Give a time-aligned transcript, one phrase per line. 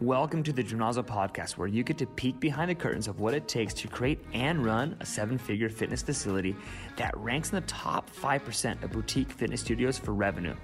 [0.00, 3.34] Welcome to the Gymnazo podcast, where you get to peek behind the curtains of what
[3.34, 6.56] it takes to create and run a seven figure fitness facility
[6.96, 10.54] that ranks in the top 5% of boutique fitness studios for revenue.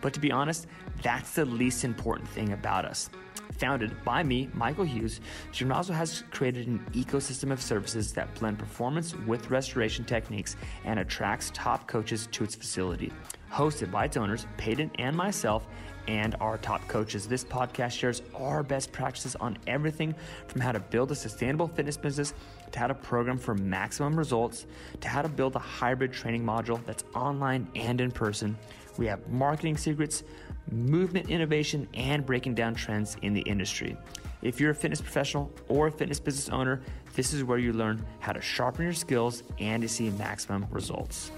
[0.00, 0.66] But to be honest,
[1.02, 3.10] that's the least important thing about us.
[3.58, 5.20] Founded by me, Michael Hughes,
[5.52, 11.50] Gymnazo has created an ecosystem of services that blend performance with restoration techniques and attracts
[11.54, 13.10] top coaches to its facility.
[13.50, 15.66] Hosted by its owners, Peyton and myself,
[16.08, 17.26] and our top coaches.
[17.26, 20.14] This podcast shares our best practices on everything
[20.46, 22.34] from how to build a sustainable fitness business
[22.72, 24.66] to how to program for maximum results
[25.00, 28.56] to how to build a hybrid training module that's online and in person.
[28.98, 30.24] We have marketing secrets,
[30.70, 33.96] movement innovation, and breaking down trends in the industry.
[34.42, 36.80] If you're a fitness professional or a fitness business owner,
[37.14, 41.30] this is where you learn how to sharpen your skills and to see maximum results.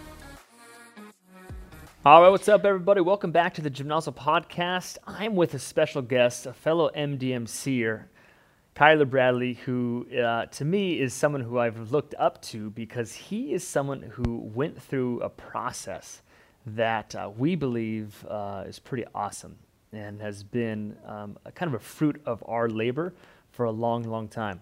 [2.05, 3.01] All right, what's up, everybody?
[3.01, 4.99] Welcome back to the Gymnazo Podcast.
[5.07, 8.05] I'm with a special guest, a fellow MDMCer,
[8.77, 13.53] Kyler Bradley, who uh, to me is someone who I've looked up to because he
[13.53, 16.23] is someone who went through a process
[16.77, 19.57] that uh, we believe uh, is pretty awesome
[19.93, 23.15] and has been um, a kind of a fruit of our labor
[23.53, 24.61] for a long, long time.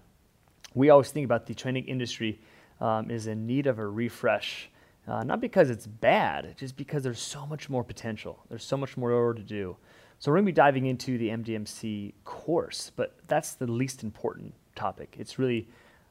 [0.75, 2.39] We always think about the training industry
[2.81, 4.71] um, is in need of a refresh
[5.09, 8.41] uh, not because it's bad, just because there's so much more potential.
[8.49, 9.77] There's so much more to do.
[10.19, 14.55] So we're going to be diving into the MDMC course, but that's the least important
[14.75, 15.15] topic.
[15.19, 15.69] It's really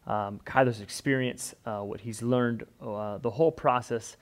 [0.07, 4.15] um, Kyler's experience, uh, what he's learned, uh, the whole process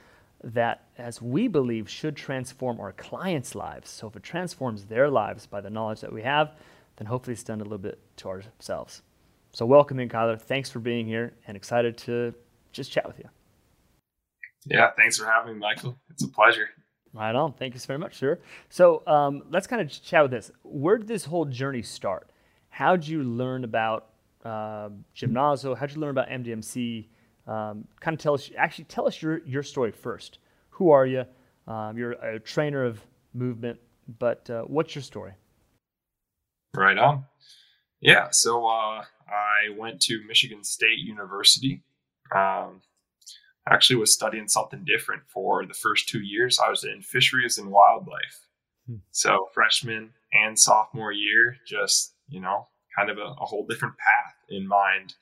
[0.43, 3.89] that, as we believe, should transform our clients' lives.
[3.89, 6.51] So if it transforms their lives by the knowledge that we have,
[6.97, 9.01] then hopefully it's done a little bit to ourselves.
[9.51, 10.39] So welcome in, Kyler.
[10.39, 12.33] Thanks for being here and excited to
[12.71, 13.29] just chat with you.
[14.65, 15.97] Yeah, thanks for having me, Michael.
[16.09, 16.69] It's a pleasure.
[17.13, 17.53] Right on.
[17.53, 18.39] Thank you so very much, sir.
[18.69, 20.51] So um, let's kind of chat with this.
[20.63, 22.29] Where did this whole journey start?
[22.69, 24.07] How did you learn about
[24.43, 25.77] uh, Gymnazo?
[25.77, 27.05] How did you learn about MDMC?
[27.47, 30.39] Um, kind of tell us, actually, tell us your, your story first.
[30.71, 31.25] Who are you?
[31.67, 33.01] Um, you're a trainer of
[33.33, 33.79] movement,
[34.19, 35.33] but uh, what's your story?
[36.75, 37.25] Right on.
[38.01, 41.83] Yeah, so uh, I went to Michigan State University.
[42.35, 42.81] Um,
[43.67, 46.59] actually was studying something different for the first two years.
[46.59, 48.47] I was in fisheries and wildlife.
[48.87, 48.97] Hmm.
[49.11, 54.33] So freshman and sophomore year, just, you know, kind of a, a, whole different path
[54.49, 55.15] in mind.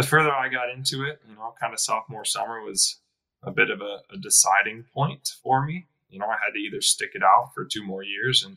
[0.00, 3.00] The further I got into it, you know, kind of sophomore summer was
[3.42, 5.88] a bit of a, a deciding point for me.
[6.08, 8.56] You know, I had to either stick it out for two more years and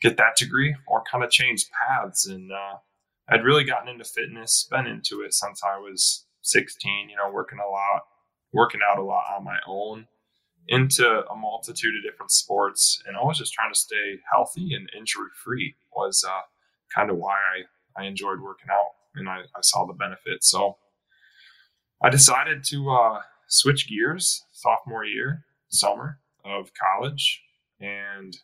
[0.00, 2.28] get that degree or kind of change paths.
[2.28, 2.76] And uh,
[3.28, 7.58] I'd really gotten into fitness, been into it since I was 16, you know, working
[7.58, 8.02] a lot,
[8.52, 10.06] working out a lot on my own
[10.68, 15.30] into a multitude of different sports and always just trying to stay healthy and injury
[15.34, 16.42] free was uh,
[16.94, 20.50] kind of why I, I enjoyed working out and I, I saw the benefits.
[20.50, 20.76] So
[22.02, 27.42] I decided to uh, switch gears sophomore year, summer of college,
[27.80, 28.36] and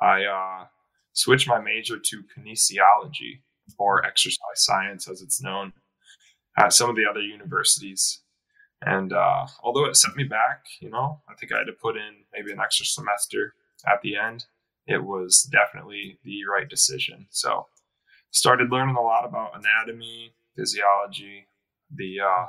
[0.00, 0.66] I uh,
[1.12, 3.42] switched my major to kinesiology
[3.78, 5.72] or exercise science as it's known
[6.58, 8.20] at some of the other universities.
[8.82, 11.96] And uh, although it set me back, you know, I think I had to put
[11.96, 13.54] in maybe an extra semester
[13.86, 14.44] at the end.
[14.86, 17.26] It was definitely the right decision.
[17.30, 17.66] So
[18.34, 21.46] started learning a lot about anatomy, physiology,
[21.94, 22.46] the uh,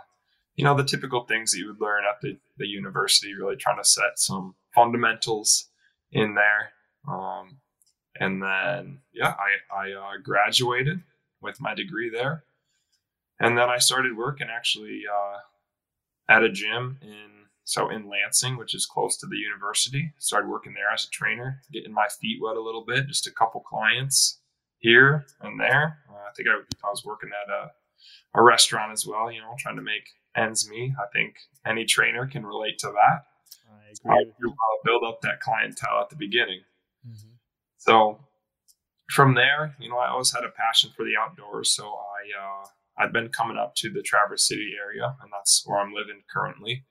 [0.55, 3.33] you know the typical things that you would learn at the, the university.
[3.33, 5.69] Really trying to set some fundamentals
[6.11, 6.71] in there.
[7.07, 7.57] Um,
[8.19, 11.01] and then yeah, I I uh, graduated
[11.41, 12.43] with my degree there
[13.39, 17.31] and then I started working actually uh, at a gym in
[17.67, 20.13] so in Lansing, which is close to the university.
[20.19, 23.07] Started working there as a trainer, getting my feet wet a little bit.
[23.07, 24.39] Just a couple clients
[24.79, 25.99] here and there.
[26.09, 26.53] Uh, I think I,
[26.85, 27.71] I, was working at a,
[28.39, 29.31] a restaurant as well.
[29.31, 30.93] You know, trying to make ends meet.
[30.99, 33.25] I think any trainer can relate to that.
[34.05, 34.51] I agree.
[34.51, 36.61] Uh, build up that clientele at the beginning.
[37.07, 37.29] Mm-hmm.
[37.77, 38.19] So
[39.11, 41.71] from there, you know, I always had a passion for the outdoors.
[41.71, 42.65] So I uh,
[42.97, 46.85] I'd been coming up to the Traverse City area, and that's where I'm living currently.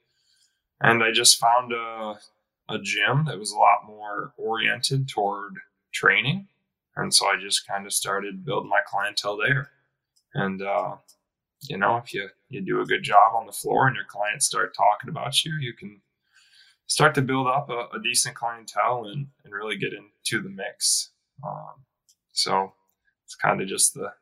[0.81, 2.19] And I just found a,
[2.69, 5.55] a gym that was a lot more oriented toward
[5.93, 6.49] training.
[6.97, 9.71] And so I just kind of started building my clientele there.
[10.35, 10.97] And, uh,
[11.63, 14.47] you know, if you, you do a good job on the floor and your clients
[14.47, 16.01] start talking about you, you can
[16.87, 21.11] start to build up a, a decent clientele and, and really get into the mix.
[21.45, 21.85] Um,
[22.33, 22.75] so
[23.25, 24.13] it's kind of just the,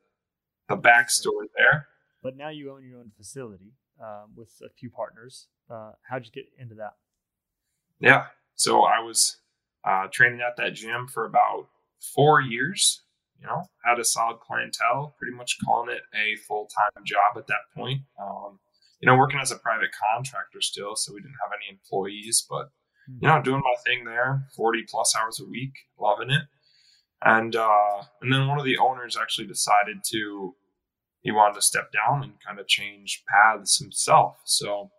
[0.69, 1.89] the backstory there.
[2.23, 5.49] But now you own your own facility um, with a few partners.
[5.69, 6.95] Uh, how'd you get into that?
[8.01, 9.39] Yeah, so I was
[9.85, 11.69] uh, training at that gym for about
[12.15, 13.03] four years.
[13.41, 17.47] you know, had a solid clientele, pretty much calling it a full time job at
[17.49, 18.03] that point.
[18.21, 18.61] Um,
[19.01, 22.71] you know, working as a private contractor still, so we didn't have any employees, but
[23.21, 26.43] you know, doing my thing there, 40 plus hours a week, loving it.
[27.25, 30.55] And uh, and then one of the owners actually decided to
[31.23, 34.37] he wanted to step down and kind of change paths himself.
[34.45, 34.91] So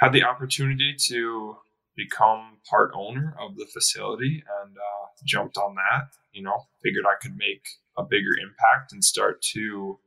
[0.00, 1.56] had the opportunity to
[1.96, 6.08] become part owner of the facility and uh, jumped on that.
[6.32, 7.66] You know, figured I could make
[7.96, 9.98] a bigger impact and start to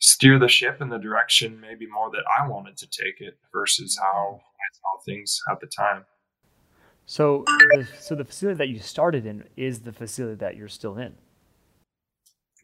[0.00, 3.98] steer the ship in the direction maybe more that I wanted to take it versus
[4.00, 6.04] how I saw things at the time.
[7.06, 10.98] So, the, so the facility that you started in is the facility that you're still
[10.98, 11.14] in.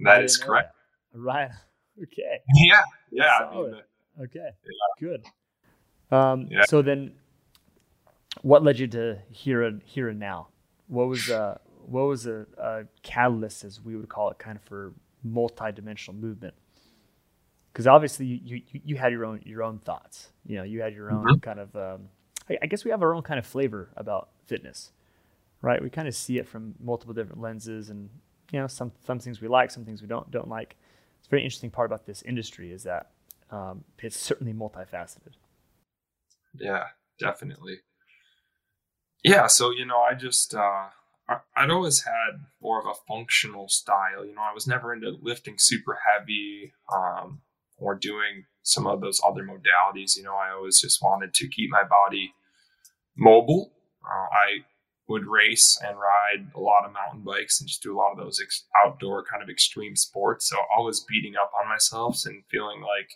[0.01, 0.75] That is correct.
[1.13, 1.19] That.
[1.21, 1.51] Right.
[2.01, 2.39] Okay.
[2.55, 2.83] Yeah.
[3.11, 3.49] Yeah.
[3.51, 3.75] I mean,
[4.23, 4.39] okay.
[4.39, 5.01] Yeah.
[5.01, 5.27] Good.
[6.11, 6.63] Um, yeah.
[6.65, 7.13] So then,
[8.41, 10.49] what led you to here and here and now?
[10.91, 14.63] What was uh, what was a, a catalyst, as we would call it, kind of
[14.65, 14.93] for
[15.23, 16.55] multi-dimensional movement?
[17.73, 20.31] Because obviously you, you you had your own your own thoughts.
[20.45, 21.39] You know, you had your own mm-hmm.
[21.39, 21.77] kind of.
[21.77, 22.09] Um,
[22.49, 24.91] I, I guess we have our own kind of flavor about fitness,
[25.63, 25.81] right?
[25.81, 28.11] We kind of see it from multiple different lenses, and
[28.51, 30.77] you know, some some things we like, some things we don't don't like.
[31.19, 33.11] It's a very interesting part about this industry is that
[33.51, 35.35] um, it's certainly multifaceted.
[36.59, 36.85] Yeah,
[37.19, 37.79] definitely.
[39.23, 40.89] Yeah, so you know, I just uh,
[41.29, 44.25] I, would always had more of a functional style.
[44.25, 47.41] You know, I was never into lifting super heavy um,
[47.79, 50.17] or doing some of those other modalities.
[50.17, 52.33] You know, I always just wanted to keep my body
[53.17, 53.73] mobile.
[54.05, 54.65] Uh, I
[55.09, 58.19] would race and ride a lot of mountain bikes and just do a lot of
[58.19, 60.49] those ex- outdoor kind of extreme sports.
[60.49, 63.11] So always beating up on myself and feeling like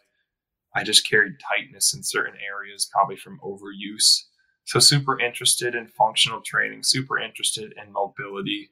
[0.74, 4.24] I just carried tightness in certain areas, probably from overuse.
[4.64, 8.70] So super interested in functional training, super interested in mobility.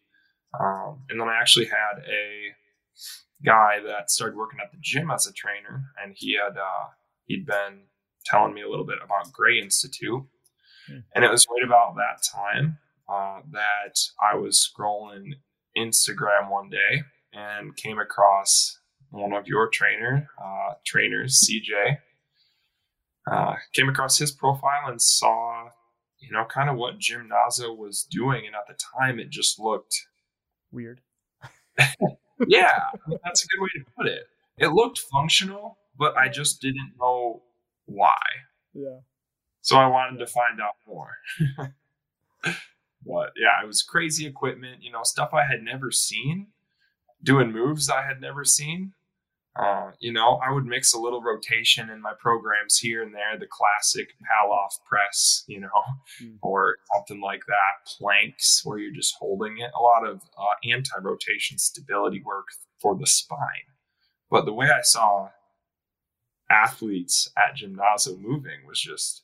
[0.59, 2.53] Um, and then I actually had a
[3.45, 6.89] guy that started working at the gym as a trainer, and he had uh,
[7.27, 7.85] he'd been
[8.25, 10.23] telling me a little bit about Gray Institute,
[10.87, 10.99] hmm.
[11.15, 12.79] and it was right about that time
[13.09, 15.33] uh, that I was scrolling
[15.77, 17.03] Instagram one day
[17.33, 18.79] and came across
[19.11, 21.99] one of your trainer uh, trainers, CJ.
[23.31, 25.62] Uh, came across his profile and saw,
[26.23, 30.07] you know, kind of what Gymnazo was doing, and at the time, it just looked
[30.71, 31.01] weird.
[32.47, 32.91] yeah,
[33.25, 34.23] that's a good way to put it.
[34.59, 37.43] It looked functional, but I just didn't know
[37.87, 38.21] why.
[38.73, 39.01] Yeah.
[39.63, 41.11] So I wanted to find out more.
[42.45, 46.49] but yeah, it was crazy equipment, you know, stuff I had never seen,
[47.23, 48.93] doing moves I had never seen.
[49.55, 53.39] Uh, you know, I would mix a little rotation in my programs here and there,
[53.39, 55.69] the classic Pallof press, you know,
[56.23, 56.37] mm.
[56.43, 60.99] or something like that, planks where you're just holding it, a lot of uh, anti
[61.03, 62.47] rotation stability work
[62.81, 63.69] for the spine.
[64.31, 65.29] But the way I saw
[66.51, 69.23] athletes at Gymnazo moving was just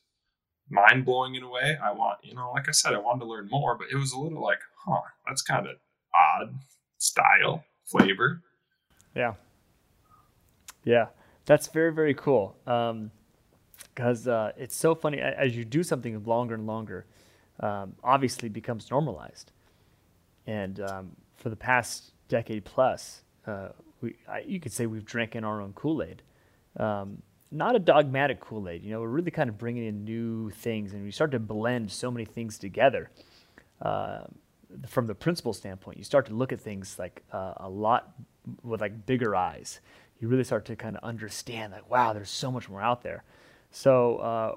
[0.69, 1.75] mind blowing in a way.
[1.83, 4.13] I want, you know, like I said, I wanted to learn more, but it was
[4.13, 5.77] a little like, huh, that's kind of
[6.13, 6.53] odd
[6.99, 8.43] style, flavor.
[9.15, 9.33] Yeah.
[10.89, 11.09] Yeah,
[11.45, 12.55] that's very very cool.
[12.65, 17.05] Because um, uh, it's so funny as you do something longer and longer,
[17.59, 19.51] um, obviously becomes normalized.
[20.47, 23.69] And um, for the past decade plus, uh,
[24.01, 26.23] we I, you could say we've drank in our own Kool Aid.
[26.77, 29.01] Um, not a dogmatic Kool Aid, you know.
[29.01, 32.25] We're really kind of bringing in new things, and we start to blend so many
[32.25, 33.11] things together.
[33.79, 34.21] Uh,
[34.87, 38.11] from the principle standpoint, you start to look at things like uh, a lot
[38.63, 39.81] with like bigger eyes
[40.19, 43.23] you really start to kind of understand like wow there's so much more out there.
[43.71, 44.55] So uh,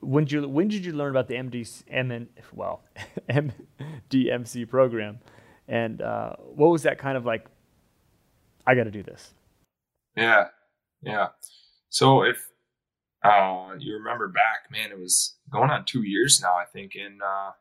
[0.00, 2.82] when did you when did you learn about the MD MN, well
[3.30, 5.18] MDMC program?
[5.68, 7.46] And uh, what was that kind of like
[8.66, 9.32] I got to do this?
[10.16, 10.48] Yeah
[11.02, 11.28] yeah.
[11.88, 12.48] So if
[13.24, 17.18] uh, you remember back man it was going on two years now I think in
[17.24, 17.52] uh,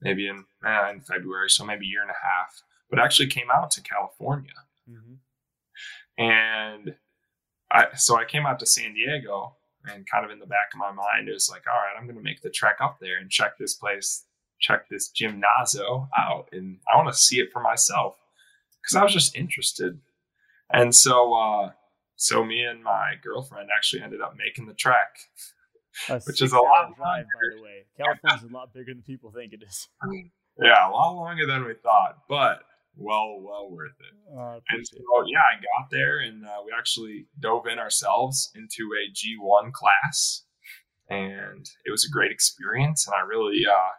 [0.00, 2.62] maybe in eh, in February so maybe a year and a half.
[2.90, 4.52] But actually came out to California.
[4.90, 5.14] Mm-hmm
[6.18, 6.94] and
[7.70, 10.78] I, so I came out to San Diego and kind of in the back of
[10.78, 13.18] my mind, it was like, all right, I'm going to make the trek up there
[13.18, 14.24] and check this place,
[14.60, 16.48] check this Gymnazo out.
[16.52, 18.16] And I want to see it for myself
[18.80, 19.98] because I was just interested.
[20.72, 21.70] And so, uh,
[22.16, 25.18] so me and my girlfriend actually ended up making the trek,
[26.26, 27.84] which is a lot drive, by the way.
[27.96, 29.88] California's a lot bigger than people think it is.
[30.62, 32.62] Yeah, a lot longer than we thought, but
[32.96, 34.36] well, well worth it.
[34.36, 38.90] Oh, and so, yeah, I got there and uh, we actually dove in ourselves into
[38.92, 40.44] a G1 class,
[41.08, 43.06] and it was a great experience.
[43.06, 43.92] And I really, uh,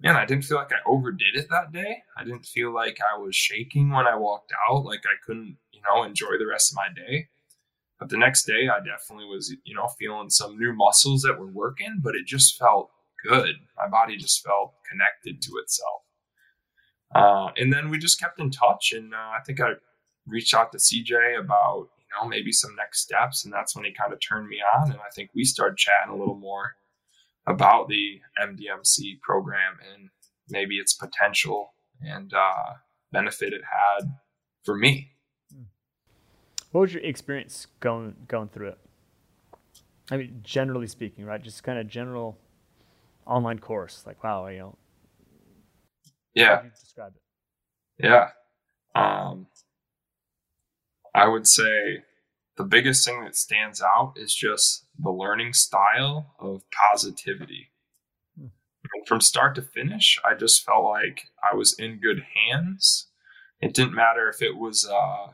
[0.00, 2.02] man, I didn't feel like I overdid it that day.
[2.16, 5.80] I didn't feel like I was shaking when I walked out, like I couldn't, you
[5.88, 7.28] know, enjoy the rest of my day.
[7.98, 11.46] But the next day, I definitely was, you know, feeling some new muscles that were
[11.46, 12.90] working, but it just felt
[13.24, 13.54] good.
[13.76, 16.02] My body just felt connected to itself.
[17.14, 18.92] Uh, and then we just kept in touch.
[18.92, 19.72] And uh, I think I
[20.26, 23.44] reached out to CJ about, you know, maybe some next steps.
[23.44, 24.90] And that's when he kind of turned me on.
[24.90, 26.72] And I think we started chatting a little more
[27.46, 30.08] about the MDMC program and
[30.48, 32.74] maybe its potential and uh,
[33.12, 34.08] benefit it had
[34.64, 35.12] for me.
[36.70, 38.78] What was your experience going going through it?
[40.10, 41.42] I mean, generally speaking, right?
[41.42, 42.38] Just kind of general
[43.26, 44.04] online course.
[44.06, 44.78] Like, wow, you know.
[46.34, 46.62] Yeah.
[46.74, 48.04] describe it?
[48.04, 48.28] Yeah.
[48.94, 49.46] Um,
[51.14, 52.04] I would say
[52.56, 57.70] the biggest thing that stands out is just the learning style of positivity.
[58.38, 58.48] Hmm.
[59.06, 63.08] From start to finish, I just felt like I was in good hands.
[63.60, 65.32] It didn't matter if it was uh,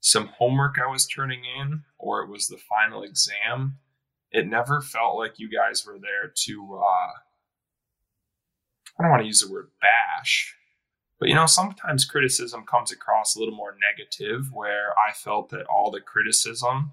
[0.00, 3.78] some homework I was turning in or it was the final exam.
[4.30, 7.12] It never felt like you guys were there to, uh,
[8.98, 10.54] I don't want to use the word bash,
[11.18, 15.66] but you know, sometimes criticism comes across a little more negative where I felt that
[15.66, 16.92] all the criticism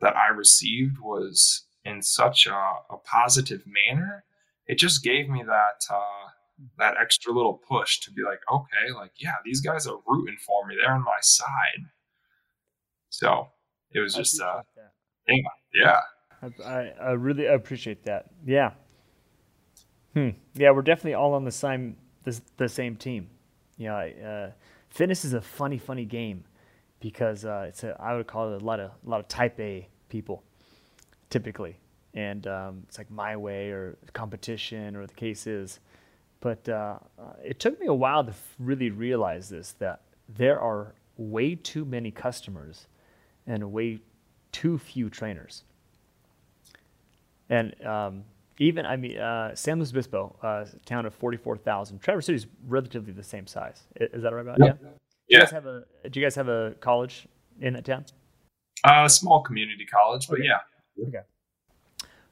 [0.00, 4.24] that I received was in such a, a positive manner.
[4.66, 6.30] It just gave me that uh,
[6.78, 10.66] that extra little push to be like, okay, like yeah, these guys are rooting for
[10.66, 10.74] me.
[10.80, 11.84] They're on my side.
[13.10, 13.48] So
[13.92, 14.62] it was just uh,
[15.72, 16.00] yeah.
[16.64, 18.26] I, I really appreciate that.
[18.44, 18.72] Yeah.
[20.16, 20.30] Hmm.
[20.54, 21.94] Yeah, we're definitely all on the same
[22.24, 23.28] the, the same team.
[23.76, 24.50] Yeah, uh,
[24.88, 26.42] fitness is a funny, funny game
[27.00, 29.60] because uh, it's a, I would call it a lot of a lot of Type
[29.60, 30.42] A people,
[31.28, 31.76] typically,
[32.14, 35.80] and um, it's like my way or competition or the case is.
[36.40, 36.96] But uh,
[37.44, 42.10] it took me a while to really realize this that there are way too many
[42.10, 42.86] customers
[43.46, 43.98] and way
[44.50, 45.64] too few trainers.
[47.50, 48.24] And um,
[48.58, 52.00] even I mean, uh, San Luis Obispo, uh, town of forty-four thousand.
[52.00, 53.82] Traverse City is relatively the same size.
[53.96, 54.42] Is that right?
[54.42, 54.74] About yeah.
[54.82, 54.90] yeah.
[55.28, 57.26] Do you guys have a Do you guys have a college
[57.60, 58.06] in that town?
[58.84, 60.48] Uh, a small community college, but okay.
[60.48, 61.06] yeah.
[61.08, 61.26] Okay.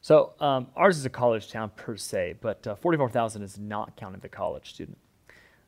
[0.00, 3.96] So um, ours is a college town per se, but uh, forty-four thousand is not
[3.96, 4.98] counting the college student.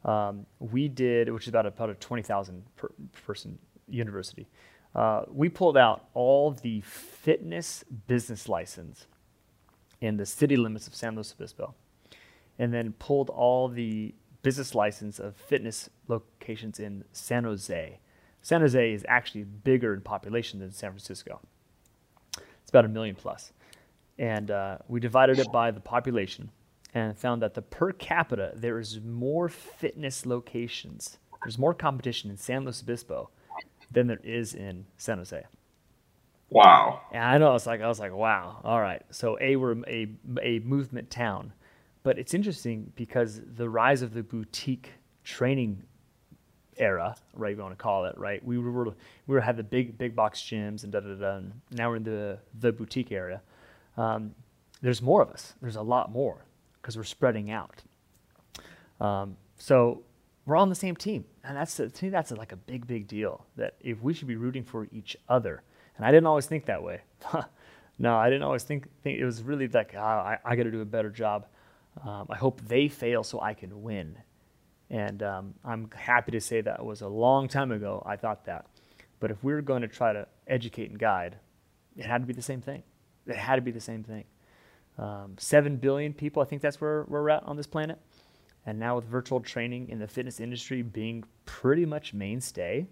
[0.05, 2.91] Um, we did, which is about about a twenty thousand per
[3.27, 3.59] person
[3.89, 4.47] university.
[4.95, 9.07] Uh, we pulled out all the fitness business license
[10.01, 11.75] in the city limits of San Luis Obispo,
[12.59, 17.99] and then pulled all the business license of fitness locations in San Jose.
[18.43, 21.41] San Jose is actually bigger in population than San Francisco.
[22.37, 23.53] It's about a million plus.
[24.19, 26.51] And uh, we divided it by the population
[26.95, 31.19] and found that the per capita, there is more fitness locations.
[31.43, 33.31] There's more competition in San Luis Obispo
[33.91, 35.45] than there is in San Jose.
[36.49, 37.01] Wow.
[37.13, 38.61] And I know it's like I was like, wow.
[38.65, 39.03] All right.
[39.11, 40.09] So a we're a
[40.41, 41.53] a movement town,
[42.03, 44.93] but it's interesting because the rise of the boutique
[45.25, 45.83] training
[46.77, 47.57] era, right?
[47.57, 48.45] You want to call it, right?
[48.45, 48.95] We were we
[49.27, 51.37] were had the big big box gyms and da da da.
[51.37, 53.43] And now we're in the the boutique area.
[53.97, 54.35] Um,
[54.83, 55.55] there's more of us.
[55.61, 56.45] There's a lot more
[56.81, 57.83] because we're spreading out.
[59.01, 60.03] Um, so
[60.45, 63.09] we're all on the same team, and that's to me that's like a big big
[63.09, 63.45] deal.
[63.57, 65.63] That if we should be rooting for each other
[65.97, 67.01] and I didn't always think that way.
[67.99, 70.71] no, I didn't always think, think it was really like, oh, I, I got to
[70.71, 71.47] do a better job.
[72.05, 74.19] Um, I hope they fail so I can win.
[74.91, 78.03] And um, I'm happy to say that was a long time ago.
[78.07, 78.67] I thought that.
[79.19, 81.37] But if we were going to try to educate and guide,
[81.97, 82.83] it had to be the same thing.
[83.27, 84.25] It had to be the same thing.
[84.99, 87.99] Um, Seven billion people, I think that's where we're at on this planet.
[88.65, 92.87] And now with virtual training in the fitness industry being pretty much mainstay,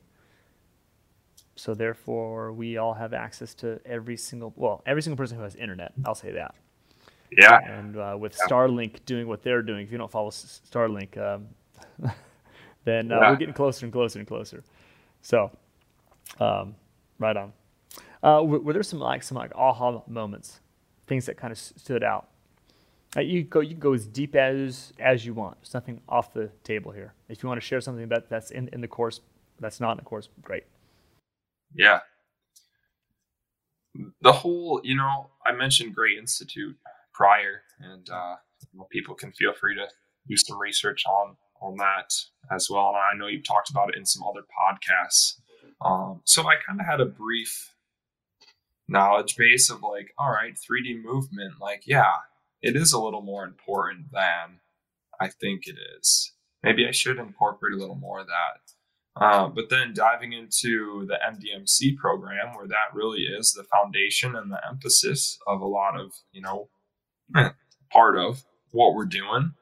[1.56, 5.54] so therefore, we all have access to every single well, every single person who has
[5.54, 5.92] internet.
[6.04, 6.54] I'll say that.
[7.30, 7.58] Yeah.
[7.58, 8.46] And uh, with yeah.
[8.49, 11.49] Starlink doing what they're doing, if you don't follow Starlink, um,
[12.84, 13.30] then uh, yeah.
[13.30, 14.62] we're getting closer and closer and closer.
[15.23, 15.50] So,
[16.40, 16.75] um,
[17.18, 17.52] right on.
[18.23, 20.61] Uh, were, were, there some like some like aha moments,
[21.06, 22.28] things that kind of stood out?
[23.16, 25.56] Uh, you go you can go as deep as as you want.
[25.61, 27.14] There's nothing off the table here.
[27.28, 29.20] If you want to share something that that's in, in the course,
[29.61, 30.64] that's not in the course, great.
[31.74, 32.00] Yeah.
[34.22, 36.76] The whole, you know, I mentioned Gray Institute
[37.12, 38.36] prior, and uh,
[38.90, 39.86] people can feel free to
[40.28, 42.12] do some research on on that
[42.50, 42.88] as well.
[42.88, 45.40] And I know you've talked about it in some other podcasts.
[45.84, 47.74] Um, so I kind of had a brief
[48.88, 52.12] knowledge base of like, all right, 3D movement, like, yeah,
[52.62, 54.60] it is a little more important than
[55.20, 56.32] I think it is.
[56.62, 58.73] Maybe I should incorporate a little more of that.
[59.16, 64.50] Uh, but then diving into the MDMC program, where that really is the foundation and
[64.50, 66.68] the emphasis of a lot of, you know,
[67.92, 69.52] part of what we're doing,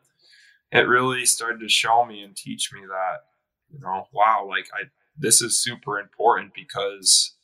[0.71, 3.25] it really started to show me and teach me that,
[3.71, 4.85] you know, wow, like I,
[5.19, 7.35] this is super important because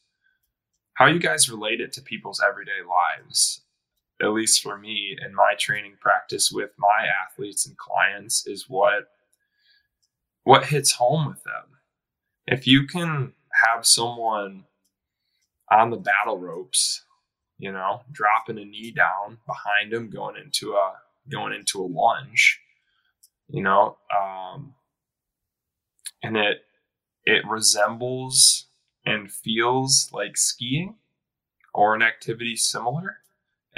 [0.94, 3.60] how you guys relate it to people's everyday lives
[4.20, 9.10] at least for me in my training practice with my athletes and clients is what
[10.44, 11.77] what hits home with them
[12.50, 13.32] if you can
[13.64, 14.64] have someone
[15.70, 17.04] on the battle ropes
[17.58, 20.92] you know dropping a knee down behind them going into a
[21.28, 22.60] going into a lunge
[23.48, 24.74] you know um
[26.22, 26.62] and it
[27.24, 28.66] it resembles
[29.04, 30.96] and feels like skiing
[31.74, 33.18] or an activity similar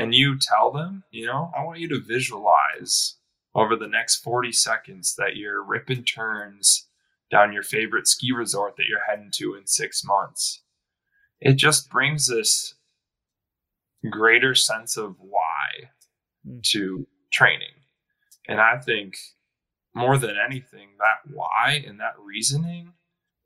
[0.01, 3.17] and you tell them, you know, I want you to visualize
[3.55, 6.87] over the next 40 seconds that you're ripping turns
[7.31, 10.63] down your favorite ski resort that you're heading to in six months.
[11.41, 12.75] It just brings this
[14.11, 15.91] greater sense of why
[16.47, 16.63] mm.
[16.71, 17.69] to training.
[18.49, 19.17] And I think
[19.95, 22.95] more than anything, that why and that reasoning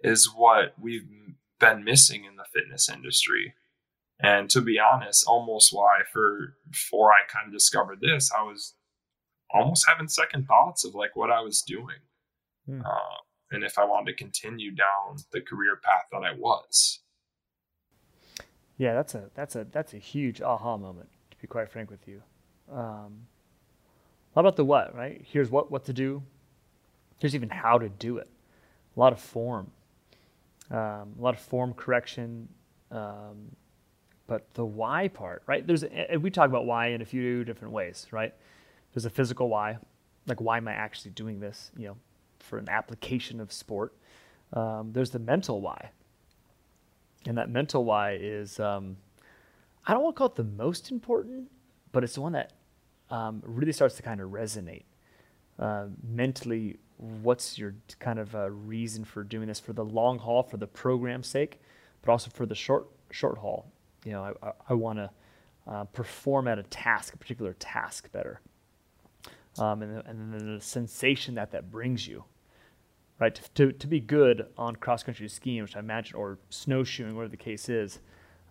[0.00, 1.06] is what we've
[1.58, 3.54] been missing in the fitness industry.
[4.20, 8.74] And to be honest, almost why for before I kind of discovered this, I was
[9.50, 12.02] almost having second thoughts of like what I was doing,
[12.66, 12.80] hmm.
[12.80, 13.16] uh,
[13.54, 17.00] and if I wanted to continue down the career path that I was.
[18.76, 21.08] Yeah, that's a that's a that's a huge aha moment.
[21.30, 22.22] To be quite frank with you,
[22.72, 23.26] um,
[24.34, 24.94] how about the what?
[24.94, 26.22] Right here's what what to do.
[27.18, 28.28] Here's even how to do it.
[28.96, 29.70] A lot of form,
[30.70, 32.48] um, a lot of form correction.
[32.90, 33.56] Um,
[34.26, 35.66] but the why part, right?
[35.66, 38.32] There's a, we talk about why in a few different ways, right?
[38.92, 39.78] There's a physical why,
[40.26, 41.70] like why am I actually doing this?
[41.76, 41.96] You know,
[42.44, 43.94] for an application of sport.
[44.52, 45.90] Um, there's the mental why,
[47.26, 48.96] and that mental why is um,
[49.86, 51.50] I don't want to call it the most important,
[51.92, 52.52] but it's the one that
[53.10, 54.84] um, really starts to kind of resonate
[55.58, 56.76] uh, mentally.
[56.96, 60.68] What's your kind of uh, reason for doing this for the long haul, for the
[60.68, 61.60] program's sake,
[62.02, 63.66] but also for the short short haul
[64.04, 65.10] you know, I, I want to
[65.66, 68.40] uh, perform at a task, a particular task better.
[69.58, 72.24] Um, and, and then the sensation that that brings you,
[73.18, 73.34] right?
[73.54, 77.36] To, to, be good on cross country skiing, which I imagine, or snowshoeing, whatever the
[77.36, 78.00] case is,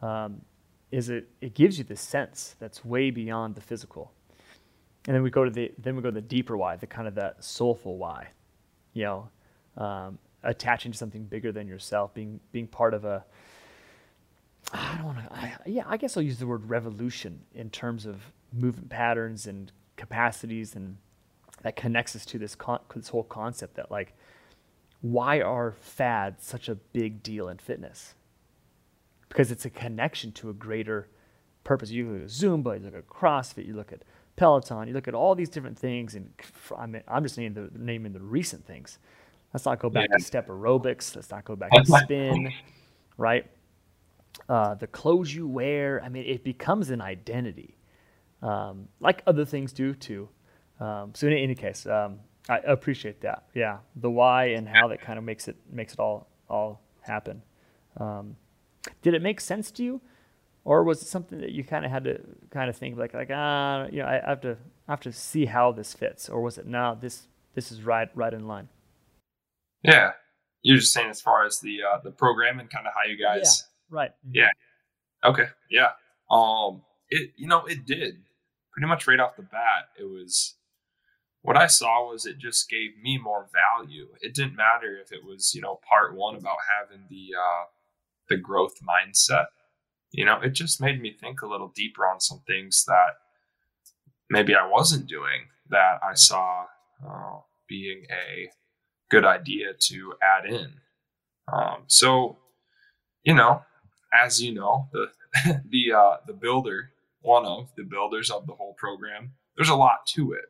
[0.02, 0.42] um,
[0.92, 4.12] is it, it gives you this sense that's way beyond the physical.
[5.08, 7.08] And then we go to the then we go to the deeper why, the kind
[7.08, 8.30] of that soulful why,
[8.94, 9.30] you know,
[9.76, 13.26] um, attaching to something bigger than yourself, being being part of a
[14.72, 15.70] I don't want to.
[15.70, 18.22] Yeah, I guess I'll use the word revolution in terms of
[18.52, 20.98] movement patterns and capacities, and
[21.64, 24.14] that connects us to this con- this whole concept that like,
[25.04, 28.16] why are fads such a big deal in fitness?
[29.30, 31.08] Because it's a connection to a greater
[31.64, 31.92] purpose.
[31.92, 34.02] You look at Zumba, you look at CrossFit, you look at
[34.36, 36.34] Peloton, you look at all these different things, and
[36.76, 38.98] I mean, I'm just naming the naming the recent things.
[39.54, 40.18] Let's not go back yeah.
[40.18, 41.16] to step aerobics.
[41.16, 42.52] Let's not go back to spin,
[43.18, 43.46] right?
[44.50, 46.02] uh, the clothes you wear.
[46.04, 47.78] I mean, it becomes an identity,
[48.42, 50.30] um, like other things do too.
[50.80, 53.44] Um, so in any case, um, I appreciate that.
[53.54, 57.42] Yeah, the why and how that kind of makes it makes it all all happen.
[57.98, 58.36] Um,
[59.02, 60.02] did it make sense to you,
[60.66, 62.20] or was it something that you kind of had to
[62.52, 65.46] kind of think like like ah, you know, I have to I have to see
[65.46, 68.70] how this fits, or was it now this this is right right in line?
[69.84, 70.12] Yeah,
[70.62, 73.18] you're just saying as far as the uh, the program and kind of how you
[73.18, 74.12] guys Right.
[74.32, 74.50] Yeah.
[75.24, 75.46] Okay.
[75.70, 75.92] Yeah.
[76.32, 76.82] Um.
[77.10, 77.32] It.
[77.38, 77.66] You know.
[77.66, 78.16] It did.
[78.72, 80.56] Pretty much right off the bat, it was.
[81.44, 84.08] What I saw was it just gave me more value.
[84.22, 87.66] It didn't matter if it was you know part one about having the uh,
[88.30, 89.46] the growth mindset.
[90.12, 93.16] You know, it just made me think a little deeper on some things that
[94.30, 96.66] maybe I wasn't doing that I saw
[97.06, 98.50] uh, being a
[99.10, 100.74] good idea to add in.
[101.52, 102.38] Um, so,
[103.24, 103.64] you know,
[104.14, 105.08] as you know, the
[105.70, 110.06] the uh, the builder, one of the builders of the whole program, there's a lot
[110.14, 110.46] to it.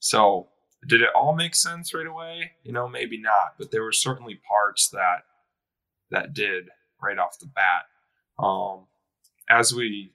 [0.00, 0.48] So
[0.86, 2.52] did it all make sense right away?
[2.64, 5.24] You know, maybe not, but there were certainly parts that
[6.10, 7.84] that did right off the bat.
[8.42, 8.86] Um,
[9.48, 10.12] as we,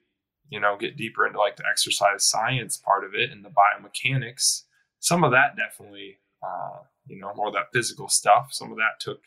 [0.50, 4.64] you know, get deeper into like the exercise science part of it and the biomechanics,
[5.00, 8.48] some of that definitely, uh, you know, more that physical stuff.
[8.52, 9.22] Some of that took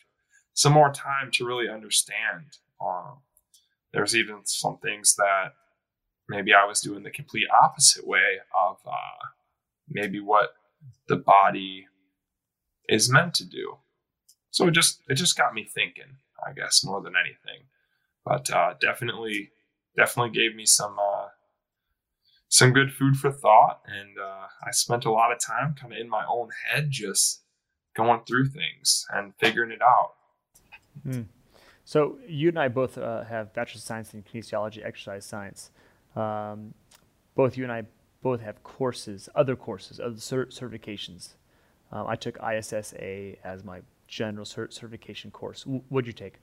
[0.54, 2.58] some more time to really understand.
[2.84, 3.18] Um,
[3.92, 5.54] there's even some things that
[6.28, 9.28] maybe I was doing the complete opposite way of uh,
[9.90, 10.50] maybe what
[11.08, 11.86] the body
[12.88, 13.78] is meant to do.
[14.50, 17.66] So it just it just got me thinking, I guess, more than anything.
[18.24, 19.50] But uh, definitely
[19.96, 21.28] definitely gave me some uh,
[22.48, 25.98] some good food for thought, and uh, I spent a lot of time kind of
[25.98, 27.42] in my own head, just
[27.96, 30.12] going through things and figuring it out.
[31.02, 31.22] Hmm.
[31.84, 35.70] So you and I both uh, have bachelor's of science in kinesiology, exercise science.
[36.14, 36.74] Um,
[37.34, 37.84] both you and I
[38.22, 41.34] both have courses, other courses, other cert- certifications.
[41.92, 45.64] Um, I took ISSA as my general cert- certification course.
[45.64, 46.34] W- what'd you take?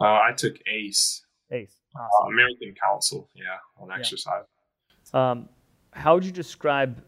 [0.00, 1.24] Uh, I took ACE.
[1.50, 1.74] ACE.
[1.94, 2.26] Uh, awesome.
[2.26, 4.44] Uh, American Council, yeah, on exercise.
[5.12, 5.30] Yeah.
[5.30, 5.48] Um,
[5.92, 7.02] how would you describe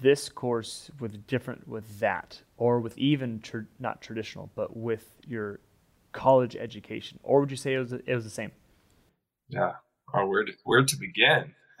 [0.00, 5.60] this course with different with that, or with even tr- not traditional, but with your
[6.12, 8.52] college education, or would you say it was it was the same?
[9.48, 9.72] Yeah.
[10.14, 11.54] Oh, where to, where to begin?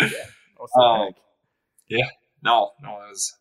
[0.12, 0.80] yeah.
[0.82, 1.10] Um,
[1.88, 2.06] yeah.
[2.42, 3.36] No, no, it was.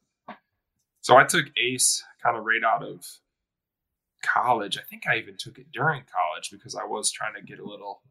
[1.02, 3.06] So I took ACE kind of right out of
[4.24, 4.78] college.
[4.78, 7.66] I think I even took it during college because I was trying to get a
[7.68, 8.02] little,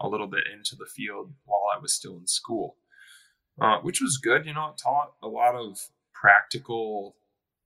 [0.00, 2.76] a little bit into the field while I was still in school,
[3.60, 4.46] uh, which was good.
[4.46, 5.78] You know, it taught a lot of
[6.12, 7.16] practical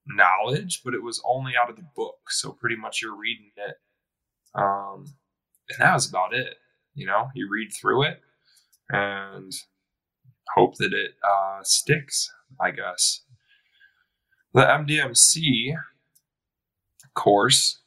[0.07, 2.31] knowledge, but it was only out of the book.
[2.31, 3.77] So pretty much you're reading it.
[4.55, 5.05] Um,
[5.71, 6.57] and that was about it.
[6.95, 8.21] You know, you read through it
[8.91, 9.53] and
[10.55, 13.23] hope that it uh, sticks, I guess.
[14.55, 15.75] The MDMC
[17.15, 17.81] course,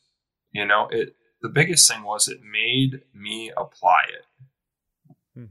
[0.52, 5.16] you know, it the biggest thing was it made me apply it.
[5.36, 5.46] Hmm.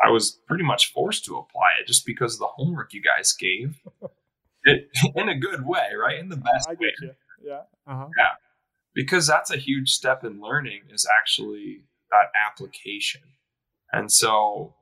[0.00, 3.32] I was pretty much forced to apply it just because of the homework you guys
[3.32, 3.80] gave.
[4.64, 6.18] it in a good way, right?
[6.18, 6.92] In the best I way.
[7.00, 7.10] You.
[7.42, 7.62] Yeah.
[7.86, 8.08] Uh-huh.
[8.16, 8.34] Yeah.
[8.94, 13.22] Because that's a huge step in learning is actually that application.
[13.92, 14.74] And so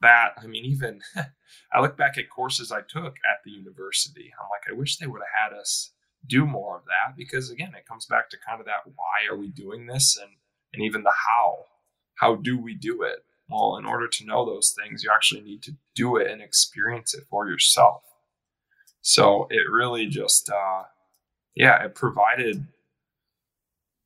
[0.00, 1.00] that, I mean, even
[1.72, 4.32] I look back at courses I took at the university.
[4.38, 5.92] I'm like, I wish they would have had us
[6.26, 9.36] do more of that because again, it comes back to kind of that why are
[9.36, 10.30] we doing this and
[10.72, 11.64] and even the how.
[12.14, 13.24] How do we do it?
[13.48, 17.14] Well, in order to know those things, you actually need to do it and experience
[17.14, 18.02] it for yourself.
[19.00, 20.84] So it really just, uh,
[21.56, 22.66] yeah, it provided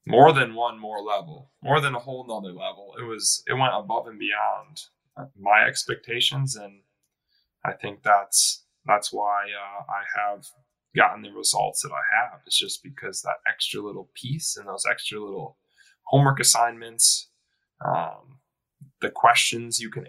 [0.06, 2.94] more than one more level, more than a whole nother level.
[2.98, 4.84] It was, it went above and beyond
[5.38, 6.56] my expectations.
[6.56, 6.80] And
[7.64, 10.46] I think that's, that's why uh, I have
[10.96, 12.40] gotten the results that I have.
[12.46, 15.56] It's just because that extra little piece and those extra little
[16.04, 17.28] homework assignments,
[17.84, 18.38] um,
[19.00, 20.06] the questions you can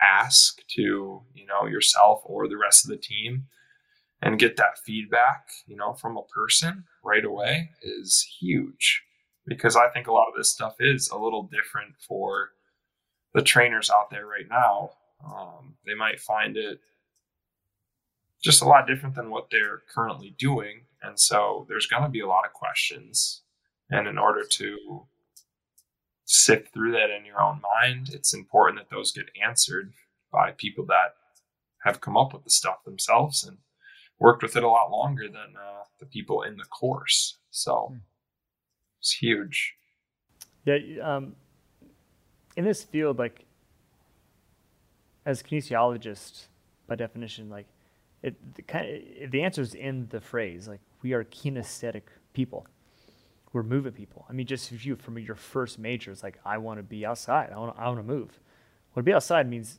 [0.00, 3.46] ask to, you know, yourself or the rest of the team
[4.20, 9.02] and get that feedback, you know, from a person right away is huge
[9.46, 12.50] because I think a lot of this stuff is a little different for
[13.34, 14.90] the trainers out there right now.
[15.24, 16.80] Um, they might find it
[18.42, 20.82] just a lot different than what they're currently doing.
[21.02, 23.42] And so there's going to be a lot of questions.
[23.90, 25.06] And in order to
[26.24, 29.92] sift through that in your own mind, it's important that those get answered
[30.30, 31.14] by people that
[31.84, 33.58] have come up with the stuff themselves and
[34.18, 37.38] worked with it a lot longer than uh, the people in the course.
[37.50, 37.98] So hmm.
[39.00, 39.74] it's huge.
[40.64, 40.78] Yeah.
[41.02, 41.36] Um,
[42.58, 43.44] in this field, like
[45.24, 46.48] as kinesiologists,
[46.88, 47.66] by definition, like
[48.20, 48.88] it the, kind
[49.22, 52.66] of, the answer is in the phrase like we are kinesthetic people.
[53.52, 54.26] We're moving people.
[54.28, 57.06] I mean just if you from your first major it's like i want to be
[57.06, 57.52] outside.
[57.54, 58.40] I want I want to move.
[58.92, 59.78] Well to be outside means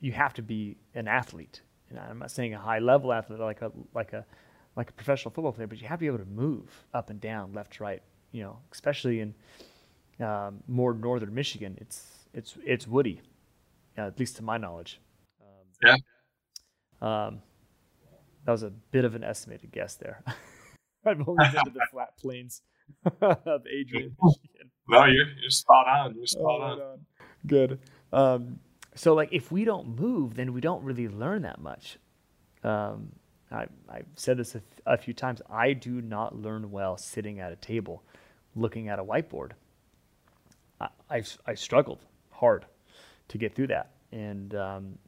[0.00, 1.60] you have to be an athlete.
[1.90, 4.24] And i'm not saying a high level athlete like a like a
[4.74, 7.20] like a professional football player but you have to be able to move up and
[7.20, 9.34] down left to right you know especially in
[10.20, 13.20] um, more northern michigan it's it's it's woody
[13.98, 15.00] uh, at least to my knowledge
[15.40, 15.96] um, yeah
[17.00, 17.40] um,
[18.44, 20.22] that was a bit of an estimated guess there.
[21.06, 22.62] I've only been to the flat plains
[23.20, 24.16] of Adrian.
[24.88, 26.14] no, you're you're spot on.
[26.16, 26.80] You're spot oh, on.
[26.80, 27.00] on.
[27.46, 27.78] Good.
[28.12, 28.58] Um,
[28.94, 31.98] so, like, if we don't move, then we don't really learn that much.
[32.62, 33.10] Um,
[33.50, 35.42] I, I've said this a, a few times.
[35.50, 38.02] I do not learn well sitting at a table,
[38.54, 39.52] looking at a whiteboard.
[40.80, 42.66] I, I, I struggled hard
[43.28, 44.98] to get through that, and um,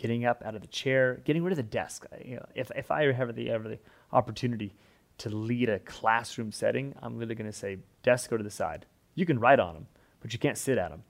[0.00, 2.06] getting up out of the chair, getting rid of the desk.
[2.24, 3.78] You know, if, if I have the, ever the
[4.12, 4.74] opportunity
[5.18, 8.86] to lead a classroom setting, I'm literally going to say, desk go to the side.
[9.14, 9.86] You can write on them,
[10.22, 11.02] but you can't sit at them.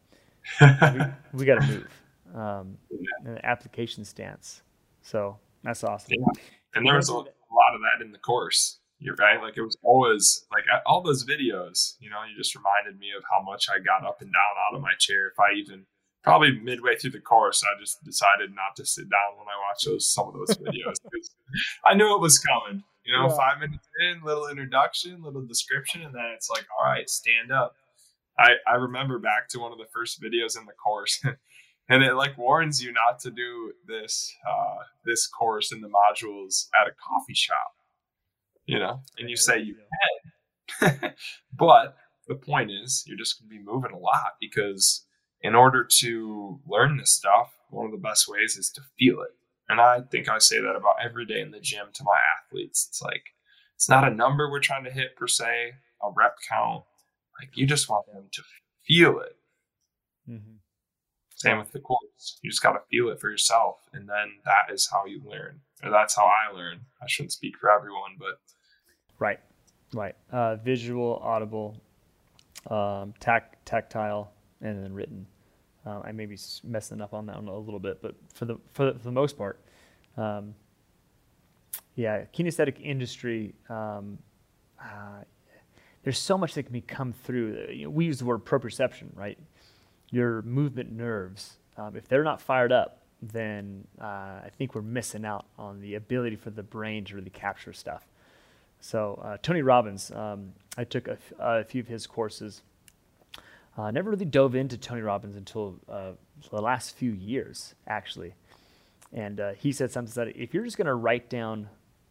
[1.32, 1.88] we, we got to move.
[2.34, 2.78] Um,
[3.24, 4.62] an application stance.
[5.02, 6.14] So that's awesome.
[6.18, 6.42] Yeah.
[6.74, 8.79] And there was a, a lot of that in the course.
[9.00, 9.40] You're right.
[9.40, 13.24] Like it was always like all those videos, you know, you just reminded me of
[13.30, 15.28] how much I got up and down out of my chair.
[15.28, 15.86] If I even
[16.22, 19.86] probably midway through the course, I just decided not to sit down when I watched
[19.86, 20.96] those some of those videos.
[21.86, 22.84] I knew it was coming.
[23.06, 23.36] You know, yeah.
[23.36, 27.74] five minutes in, little introduction, little description, and then it's like, all right, stand up.
[28.38, 31.22] I, I remember back to one of the first videos in the course,
[31.88, 36.66] and it like warns you not to do this uh, this course in the modules
[36.78, 37.72] at a coffee shop.
[38.70, 39.74] You know, and you say you
[40.80, 41.14] can,
[41.52, 41.96] but
[42.28, 45.04] the point is you're just going to be moving a lot because
[45.42, 49.34] in order to learn this stuff, one of the best ways is to feel it.
[49.68, 52.86] And I think I say that about every day in the gym to my athletes.
[52.88, 53.22] It's like,
[53.74, 56.84] it's not a number we're trying to hit per se, a rep count.
[57.40, 58.42] Like, you just want them to
[58.86, 59.36] feel it.
[60.28, 60.56] Mm-hmm.
[61.34, 62.38] Same with the course.
[62.42, 63.78] You just got to feel it for yourself.
[63.92, 65.60] And then that is how you learn.
[65.82, 66.82] Or that's how I learn.
[67.02, 68.38] I shouldn't speak for everyone, but.
[69.20, 69.38] Right,
[69.94, 70.16] right.
[70.32, 71.76] Uh, visual, audible,
[72.68, 75.26] um, tac- tactile, and then written.
[75.86, 78.56] Uh, I may be messing up on that one a little bit, but for the
[78.72, 79.60] for the, for the most part,
[80.16, 80.54] um,
[81.94, 83.54] yeah, kinesthetic industry.
[83.68, 84.18] Um,
[84.82, 85.22] uh,
[86.02, 87.66] there's so much that can be come through.
[87.70, 89.38] You know, we use the word proprioception, right?
[90.10, 91.58] Your movement nerves.
[91.76, 94.04] Um, if they're not fired up, then uh,
[94.44, 98.09] I think we're missing out on the ability for the brain to really capture stuff.
[98.80, 102.62] So uh, Tony Robbins, um, I took a, f- a few of his courses
[103.80, 106.12] uh, never really dove into Tony Robbins until uh,
[106.50, 108.34] the last few years, actually.
[109.12, 111.68] And uh, he said something that if you're just going to write down,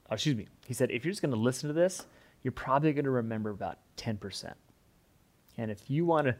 [0.10, 2.06] oh, excuse me, he said if you're just going to listen to this,
[2.44, 4.54] you're probably going to remember about 10%.
[5.58, 6.36] And if you want to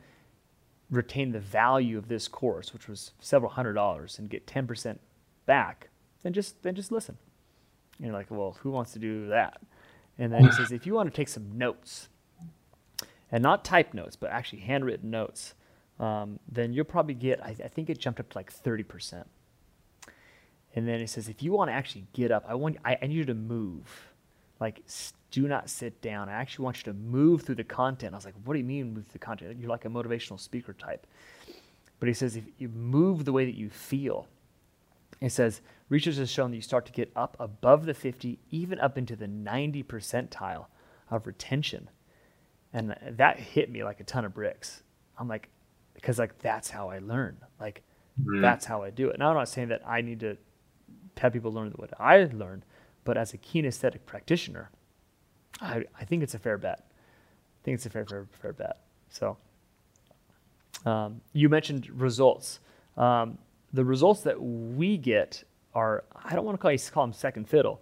[0.90, 4.98] retain the value of this course, which was several hundred dollars, and get 10%
[5.46, 5.90] back,
[6.24, 7.18] then just then just listen.
[7.98, 9.62] And you're like, well, who wants to do that?
[10.20, 12.10] And then he says, if you want to take some notes,
[13.32, 15.54] and not type notes, but actually handwritten notes,
[16.00, 19.26] um, then you'll probably get, I, I, think it jumped up to like 30%.
[20.76, 23.08] And then it says, if you want to actually get up, I want, I, I
[23.08, 24.12] need you to move.
[24.60, 24.84] Like,
[25.32, 26.30] do not sit down.
[26.30, 28.14] I actually want you to move through the content.
[28.14, 29.58] I was like, what do you mean move through the content?
[29.60, 31.06] You're like a motivational speaker type.
[32.00, 34.28] But he says, if you move the way that you feel,
[35.22, 38.80] it says, research has shown that you start to get up above the 50, even
[38.80, 40.68] up into the 90 percentile
[41.12, 41.90] of retention
[42.74, 44.84] and that hit me like a ton of bricks.
[45.18, 45.50] I'm like,
[45.94, 47.38] because like that's how I learn.
[47.60, 47.84] Like
[48.20, 48.42] mm-hmm.
[48.42, 49.20] that's how I do it.
[49.20, 50.38] Now I'm not saying that I need to
[51.18, 52.64] have people learn what I learned,
[53.04, 54.70] but as a kinesthetic practitioner,
[55.60, 56.80] I, I think it's a fair bet.
[56.90, 58.78] I think it's a fair fair fair bet.
[59.10, 59.38] So
[60.86, 62.60] um, you mentioned results.
[62.96, 63.38] Um,
[63.74, 67.48] the results that we get are I don't want to call, you, call them second
[67.48, 67.82] fiddle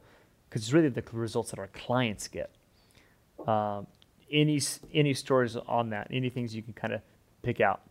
[0.49, 2.51] because it's really the results that our clients get.
[3.47, 3.87] Um,
[4.31, 4.59] any
[4.93, 6.07] any stories on that?
[6.11, 7.01] Any things you can kind of
[7.43, 7.81] pick out?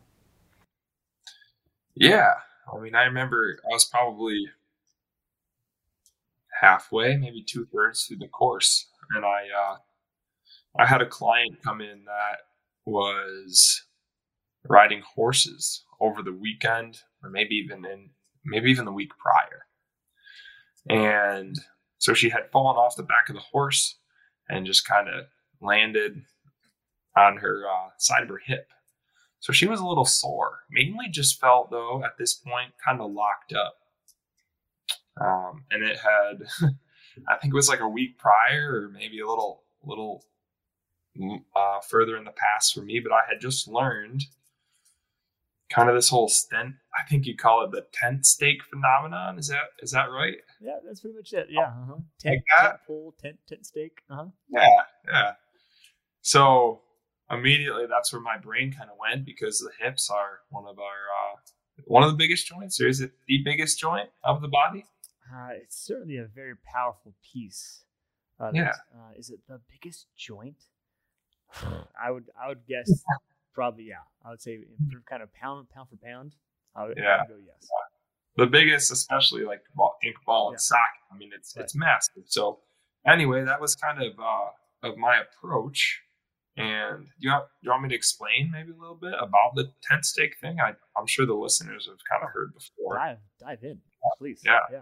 [1.95, 2.35] Yeah,
[2.73, 4.47] I mean, I remember I was probably
[6.61, 9.77] halfway, maybe two thirds through the course, and I uh,
[10.79, 12.41] I had a client come in that
[12.85, 13.85] was
[14.69, 18.11] riding horses over the weekend, or maybe even in
[18.45, 19.67] maybe even the week prior,
[20.89, 21.57] and
[21.99, 23.99] so she had fallen off the back of the horse
[24.49, 25.25] and just kind of
[25.61, 26.23] landed
[27.17, 28.69] on her uh, side of her hip.
[29.41, 30.61] So she was a little sore.
[30.71, 33.77] Mainly just felt, though, at this point, kind of locked up.
[35.21, 36.47] Um, and it had,
[37.29, 40.25] I think it was like a week prior, or maybe a little, little
[41.19, 43.01] mm, uh, further in the past for me.
[43.01, 44.25] But I had just learned
[45.71, 46.75] kind of this whole stent.
[46.95, 49.39] I think you call it the tent stake phenomenon.
[49.39, 50.37] Is that is that right?
[50.61, 51.49] Yeah, that's pretty much it.
[51.51, 51.97] Yeah, uh-huh.
[52.21, 53.99] tent, like tent pole, tent tent stake.
[54.11, 54.27] Uh-huh.
[54.49, 54.69] Yeah,
[55.09, 55.33] yeah.
[56.23, 56.83] So
[57.31, 60.85] immediately that's where my brain kind of went because the hips are one of our
[60.85, 61.37] uh,
[61.85, 64.87] one of the biggest joints, or is it the biggest joint of the body?
[65.33, 67.85] Uh, it's certainly a very powerful piece.
[68.53, 68.73] yeah.
[68.95, 70.57] Uh, is it the biggest joint?
[72.01, 72.91] I would I would guess
[73.57, 74.07] probably yeah.
[74.25, 74.61] I would say
[75.09, 76.37] kind of pound pound for pound.
[76.77, 77.17] I would, yeah.
[77.17, 77.69] I would go yes.
[78.37, 80.59] The biggest, especially like ball, ink ball and yeah.
[80.59, 81.03] socket.
[81.13, 81.65] I mean, it's right.
[81.65, 82.25] it's massive.
[82.27, 82.61] So
[83.05, 86.03] anyway, that was kind of uh, of my approach
[86.57, 90.07] and you, have, you want me to explain maybe a little bit about the tent
[90.07, 90.59] stake thing?
[90.59, 92.97] I, I'm sure the listeners have kind of heard before.
[92.97, 93.79] Dive, dive in,
[94.19, 94.41] please.
[94.45, 94.61] Yeah.
[94.73, 94.81] yeah.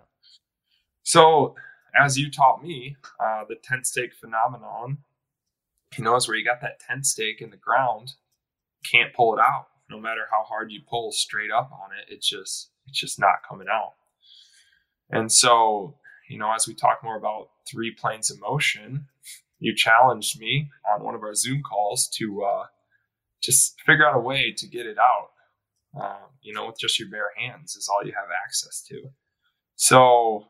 [1.02, 1.56] So,
[2.00, 4.98] as you taught me, uh, the tent stake phenomenon,
[5.96, 8.14] you know, is where you got that tent stake in the ground,
[8.90, 9.66] can't pull it out.
[9.90, 13.36] No matter how hard you pull straight up on it, it's just it's just not
[13.48, 13.94] coming out.
[15.10, 15.96] And so,
[16.28, 19.08] you know, as we talk more about three planes of motion,
[19.60, 22.64] you challenged me on one of our Zoom calls to uh,
[23.42, 25.28] just figure out a way to get it out.
[26.00, 29.10] uh, you know, with just your bare hands is all you have access to.
[29.76, 30.46] So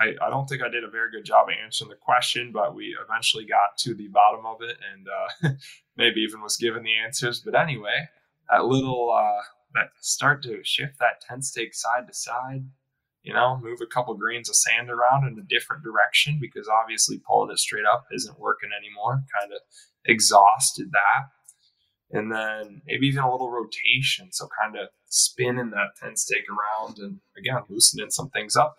[0.00, 2.74] I, I don't think I did a very good job of answering the question, but
[2.74, 5.54] we eventually got to the bottom of it and uh,
[5.96, 7.40] maybe even was given the answers.
[7.40, 8.08] But anyway,
[8.50, 9.42] that little uh,
[9.74, 12.64] that start to shift that tent stake side to side,
[13.22, 17.20] you know, move a couple grains of sand around in a different direction because obviously
[17.26, 19.22] pulling it straight up isn't working anymore.
[19.40, 19.60] Kind of
[20.04, 21.28] exhausted that.
[22.10, 24.32] And then maybe even a little rotation.
[24.32, 28.76] So kind of spinning that tent stake around and again, loosening some things up.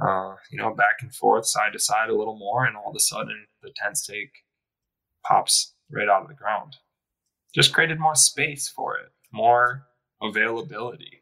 [0.00, 2.64] Uh, you know, back and forth, side to side a little more.
[2.64, 4.32] And all of a sudden the tent stake
[5.26, 6.76] pops right out of the ground.
[7.54, 9.86] Just created more space for it, more
[10.22, 11.20] availability.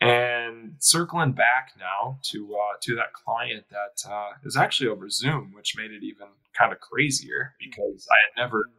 [0.00, 5.52] And circling back now to uh, to that client that uh, is actually over Zoom,
[5.54, 6.26] which made it even
[6.58, 8.70] kind of crazier because I had never,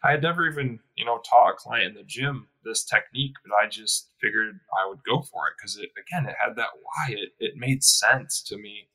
[0.03, 3.55] I had never even you know taught a client in the gym this technique, but
[3.55, 7.15] I just figured I would go for it because it again it had that why
[7.15, 8.89] it it made sense to me.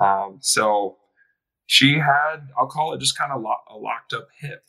[0.00, 0.98] Um, so
[1.66, 4.64] she had I'll call it just kind of lo- a locked up hip,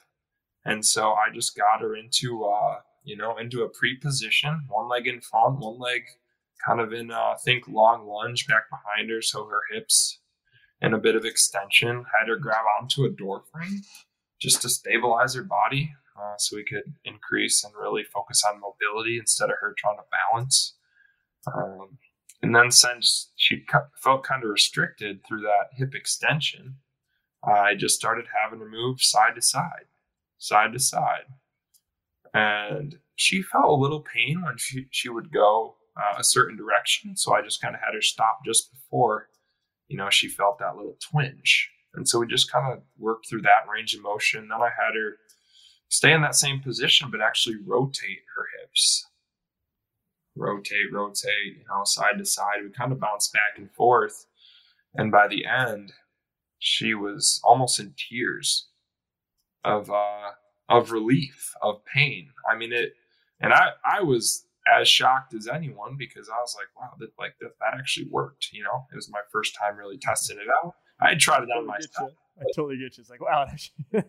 [0.65, 5.07] and so I just got her into uh, you know, into a pre-position, one leg
[5.07, 6.03] in front, one leg
[6.65, 10.19] kind of in, uh, think long lunge back behind her, so her hips
[10.81, 12.05] in a bit of extension.
[12.17, 13.81] Had her grab onto a door frame
[14.43, 19.17] just to stabilize her body, uh, so we could increase and really focus on mobility
[19.17, 20.75] instead of her trying to balance.
[21.47, 21.97] Um,
[22.41, 26.75] and then since she felt kind of restricted through that hip extension,
[27.43, 29.87] I just started having her move side to side,
[30.37, 31.25] side to side
[32.33, 37.15] and she felt a little pain when she, she would go uh, a certain direction.
[37.15, 39.29] So I just kind of had her stop just before,
[39.87, 41.69] you know, she felt that little twinge.
[41.95, 44.47] And so we just kind of worked through that range of motion.
[44.47, 45.17] Then I had her
[45.89, 49.07] stay in that same position, but actually rotate her hips.
[50.35, 52.63] Rotate, rotate, you know, side to side.
[52.63, 54.25] We kind of bounced back and forth.
[54.95, 55.93] And by the end,
[56.57, 58.67] she was almost in tears
[59.63, 60.31] of uh,
[60.69, 62.29] of relief, of pain.
[62.49, 62.93] I mean, it,
[63.39, 67.35] and I, I was as shocked as anyone because I was like, wow, that like
[67.41, 68.49] that, that actually worked.
[68.53, 70.73] You know, it was my first time really testing it out.
[70.99, 72.11] I tried it out myself.
[72.39, 73.01] I totally get you.
[73.01, 73.45] It's like, wow,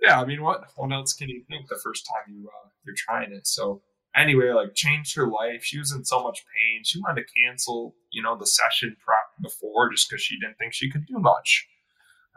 [0.00, 0.20] yeah.
[0.20, 3.32] I mean, what what else can you think the first time you uh, you're trying
[3.32, 3.46] it?
[3.46, 3.82] So
[4.14, 5.64] anyway, like changed her life.
[5.64, 6.82] She was in so much pain.
[6.84, 10.72] She wanted to cancel, you know, the session prep before just because she didn't think
[10.72, 11.66] she could do much.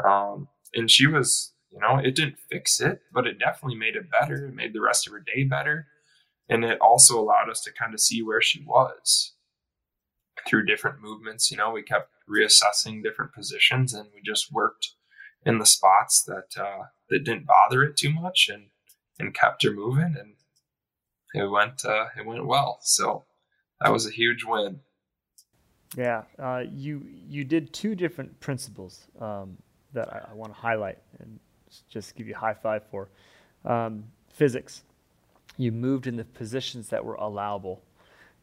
[0.03, 4.11] Um, and she was you know, it didn't fix it, but it definitely made it
[4.11, 4.47] better.
[4.47, 5.87] It made the rest of her day better.
[6.49, 9.33] And it also allowed us to kind of see where she was
[10.47, 11.51] through different movements.
[11.51, 14.91] You know, we kept reassessing different positions and we just worked
[15.45, 18.67] in the spots that uh, that didn't bother it too much and
[19.19, 20.35] and kept her moving and
[21.33, 22.79] it went uh, it went well.
[22.81, 23.25] So
[23.79, 24.79] that was a huge win.
[25.97, 29.57] Yeah, uh, you you did two different principles um,
[29.93, 31.39] that I, I want to highlight, and
[31.89, 33.09] just give you a high five for.
[33.65, 34.83] Um, physics.
[35.57, 37.83] You moved in the positions that were allowable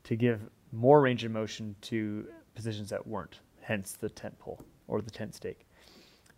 [0.04, 5.00] to give more range of motion to positions that weren't, hence the tent pole or
[5.00, 5.66] the tent stake.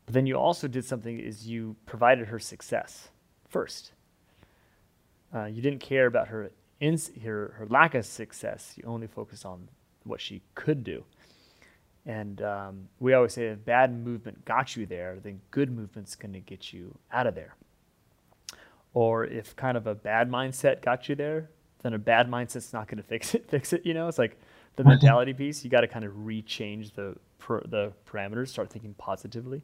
[0.06, 3.08] But then you also did something is you provided her success
[3.48, 3.92] first.
[5.34, 8.74] Uh, you didn't care about her, ins- her her lack of success.
[8.76, 9.68] You only focused on
[10.04, 11.04] what she could do.
[12.06, 16.32] And um, we always say if bad movement got you there, then good movement's going
[16.32, 17.54] to get you out of there.
[18.94, 21.50] Or if kind of a bad mindset got you there,
[21.82, 23.46] then a bad mindset's not going to fix it.
[23.50, 24.08] Fix it, you know.
[24.08, 24.38] It's like
[24.76, 25.64] the mentality piece.
[25.64, 28.48] You got to kind of rechange the per, the parameters.
[28.48, 29.62] Start thinking positively,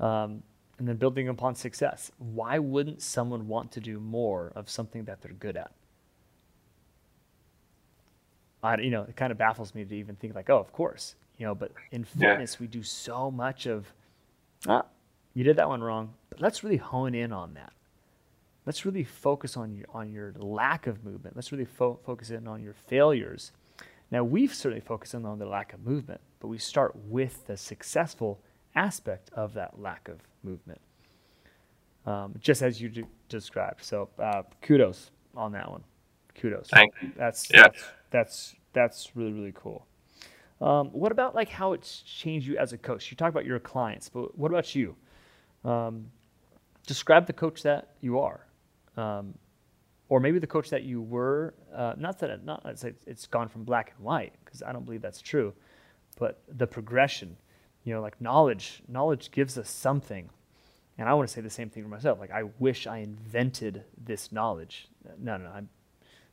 [0.00, 0.42] um,
[0.78, 2.10] and then building upon success.
[2.18, 5.72] Why wouldn't someone want to do more of something that they're good at?
[8.62, 11.16] I, you know, it kind of baffles me to even think like, oh, of course
[11.42, 12.60] you know, but in fitness, yeah.
[12.60, 13.92] we do so much of,
[14.68, 14.84] ah,
[15.34, 16.14] you did that one wrong.
[16.30, 17.72] But let's really hone in on that.
[18.64, 21.34] Let's really focus on your on your lack of movement.
[21.36, 23.52] Let's really fo- focus in on your failures.
[24.10, 27.56] Now we've certainly focused in on the lack of movement, but we start with the
[27.56, 28.40] successful
[28.74, 30.80] aspect of that lack of movement,
[32.06, 33.82] um, just as you d- described.
[33.84, 35.82] So uh, kudos on that one.
[36.34, 36.68] Kudos.
[36.68, 37.12] Thank you.
[37.16, 37.62] That's, yeah.
[37.62, 39.86] that's that's that's really really cool.
[40.60, 43.10] Um, what about like how it's changed you as a coach?
[43.10, 44.94] You talk about your clients, but what about you?
[45.64, 46.06] Um,
[46.86, 48.46] describe the coach that you are,
[48.96, 49.34] um,
[50.08, 51.54] or maybe the coach that you were.
[51.74, 54.84] Uh, not that it, not it's, it's gone from black and white because I don't
[54.84, 55.54] believe that's true,
[56.18, 57.36] but the progression.
[57.84, 58.82] You know, like knowledge.
[58.86, 60.30] Knowledge gives us something,
[60.98, 62.20] and I want to say the same thing for myself.
[62.20, 64.88] Like I wish I invented this knowledge.
[65.18, 65.50] no, no.
[65.50, 65.68] I'm,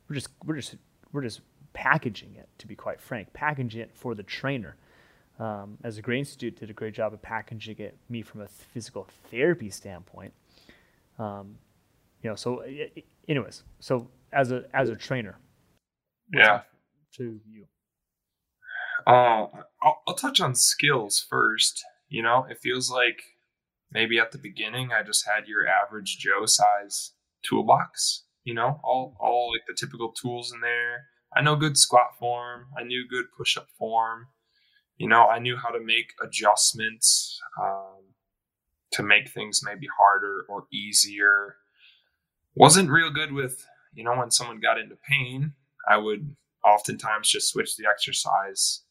[0.07, 0.75] we're just we're just
[1.11, 1.41] we're just
[1.73, 2.49] packaging it.
[2.59, 4.75] To be quite frank, packaging it for the trainer.
[5.39, 8.47] Um, as a Gray Institute did a great job of packaging it me from a
[8.47, 10.33] physical therapy standpoint.
[11.17, 11.55] Um,
[12.21, 12.63] you know, so
[13.27, 15.37] anyways, so as a as a trainer,
[16.33, 16.61] yeah,
[17.17, 17.65] to you.
[19.07, 19.47] Uh,
[19.81, 21.83] I'll, I'll touch on skills first.
[22.09, 23.21] You know, it feels like
[23.91, 27.13] maybe at the beginning I just had your average Joe size
[27.47, 28.23] toolbox.
[28.43, 31.05] You know, all all like the typical tools in there.
[31.35, 32.67] I know good squat form.
[32.77, 34.27] I knew good push up form.
[34.97, 38.03] You know, I knew how to make adjustments um,
[38.93, 41.55] to make things maybe harder or easier.
[42.59, 45.53] Wasn't real good with, you know, when someone got into pain,
[45.87, 46.35] I would
[46.65, 48.81] oftentimes just switch the exercise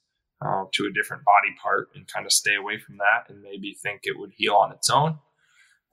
[0.41, 3.75] uh, to a different body part and kind of stay away from that and maybe
[3.75, 5.19] think it would heal on its own.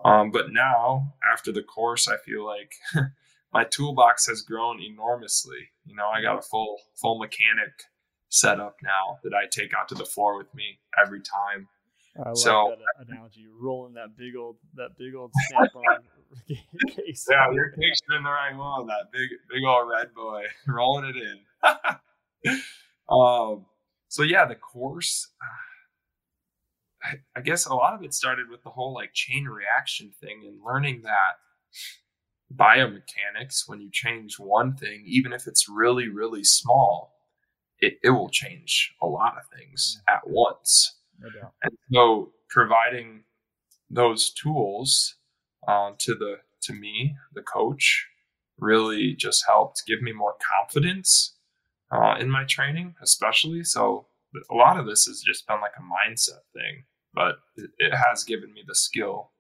[0.06, 2.76] Um, but now, after the course, I feel like
[3.54, 5.70] my toolbox has grown enormously.
[5.84, 7.74] You know, I got a full full mechanic
[8.30, 11.68] setup now that I take out to the floor with me every time.
[12.18, 13.48] I like so, that analogy.
[13.60, 15.84] rolling that big old that big old snap on
[16.96, 17.28] case.
[17.30, 18.88] Yeah, you're picturing the right one.
[18.88, 22.60] That big big old red boy rolling it in.
[23.10, 23.66] um,
[24.08, 25.30] so yeah, the course.
[27.04, 30.44] I, I guess a lot of it started with the whole like chain reaction thing
[30.46, 31.34] and learning that
[32.54, 37.14] biomechanics when you change one thing even if it's really really small
[37.80, 43.24] it, it will change a lot of things at once no and so providing
[43.90, 45.16] those tools
[45.68, 48.08] um, to the to me the coach
[48.58, 51.36] really just helped give me more confidence
[51.92, 53.64] uh, in my training, especially.
[53.64, 54.08] So
[54.50, 58.24] a lot of this has just been like a mindset thing, but it, it has
[58.24, 59.32] given me the skill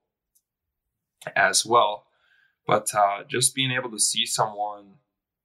[1.36, 2.06] as well.
[2.68, 4.96] But uh, just being able to see someone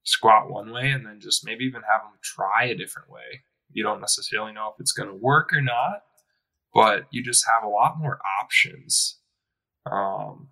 [0.05, 3.43] squat one way and then just maybe even have them try a different way.
[3.73, 6.03] You don't necessarily know if it's going to work or not,
[6.75, 9.19] but you just have a lot more options.
[9.91, 10.49] Um,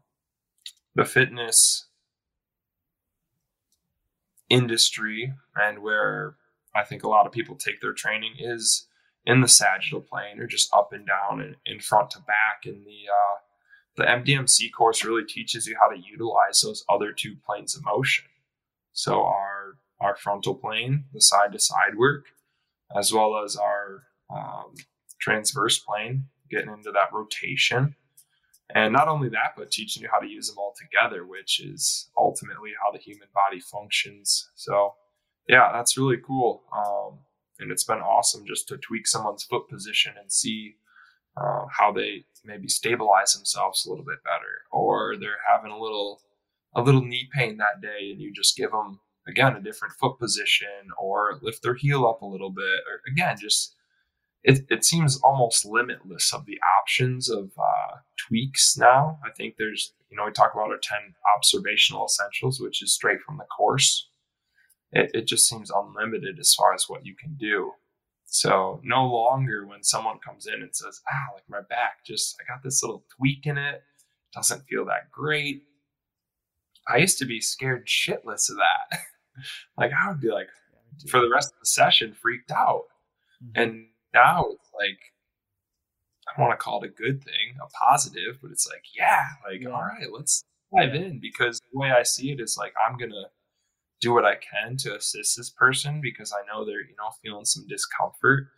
[0.98, 1.86] the fitness
[4.50, 6.34] industry and where
[6.74, 8.88] I think a lot of people take their training is
[9.24, 12.64] in the sagittal plane or just up and down and in front to back.
[12.64, 13.38] And the uh,
[13.96, 18.24] the MDMC course really teaches you how to utilize those other two planes of motion.
[18.92, 22.24] So our our frontal plane, the side to side work,
[22.96, 24.02] as well as our
[24.34, 24.74] um,
[25.20, 27.94] transverse plane, getting into that rotation.
[28.74, 32.10] And not only that, but teaching you how to use them all together, which is
[32.16, 34.50] ultimately how the human body functions.
[34.54, 34.94] So
[35.48, 36.62] yeah, that's really cool.
[36.76, 37.20] Um,
[37.58, 40.76] and it's been awesome just to tweak someone's foot position and see
[41.36, 46.20] uh, how they maybe stabilize themselves a little bit better, or they're having a little
[46.74, 50.18] a little knee pain that day, and you just give them again a different foot
[50.18, 53.74] position, or lift their heel up a little bit, or again just
[54.44, 59.18] it, it seems almost limitless of the options of uh, tweaks now.
[59.24, 60.98] I think there's, you know, we talk about our 10
[61.36, 64.08] observational essentials, which is straight from the course
[64.92, 67.72] it, it just seems unlimited as far as what you can do.
[68.24, 72.52] So no longer when someone comes in and says, ah, like my back, just I
[72.52, 73.82] got this little tweak in it,
[74.34, 75.62] doesn't feel that great.
[76.86, 79.00] I used to be scared shitless of that.
[79.78, 80.48] like I would be like
[81.10, 82.84] for the rest of the session freaked out.
[83.42, 83.62] Mm-hmm.
[83.62, 84.98] And now it's like
[86.28, 89.24] I don't want to call it a good thing, a positive, but it's like, yeah,
[89.48, 89.70] like yeah.
[89.70, 90.44] all right, let's
[90.76, 93.30] dive in because the way I see it is like I'm gonna
[94.00, 97.44] do what I can to assist this person because I know they're, you know, feeling
[97.44, 98.48] some discomfort.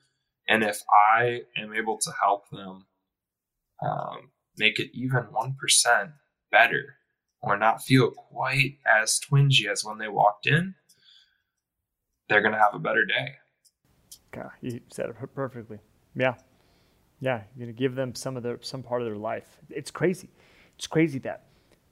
[0.49, 2.87] And if I am able to help them
[3.83, 6.13] um, make it even 1%
[6.51, 6.97] better
[7.43, 10.75] or not feel quite as twingy as when they walked in,
[12.29, 13.37] they're going to have a better day.
[14.33, 15.79] God, you said it perfectly.
[16.15, 16.35] Yeah.
[17.21, 17.43] Yeah.
[17.57, 19.59] You're going to give them some of their, some part of their life.
[19.69, 20.31] It's crazy.
[20.77, 21.47] It's crazy that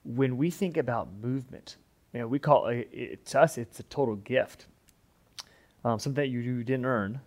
[0.05, 1.77] when we think about movement,
[2.13, 4.67] you know, we call it, it, to us, it's a total gift.
[5.85, 7.21] Um, something that you, you didn't earn.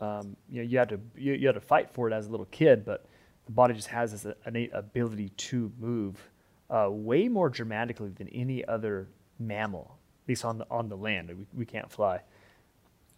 [0.00, 2.30] Um, you know, you had to you, you, had to fight for it as a
[2.30, 3.06] little kid, but
[3.46, 6.30] the body just has this innate ability to move
[6.68, 9.08] uh, way more dramatically than any other
[9.38, 11.28] mammal, at least on the on the land.
[11.28, 12.20] We, we can't fly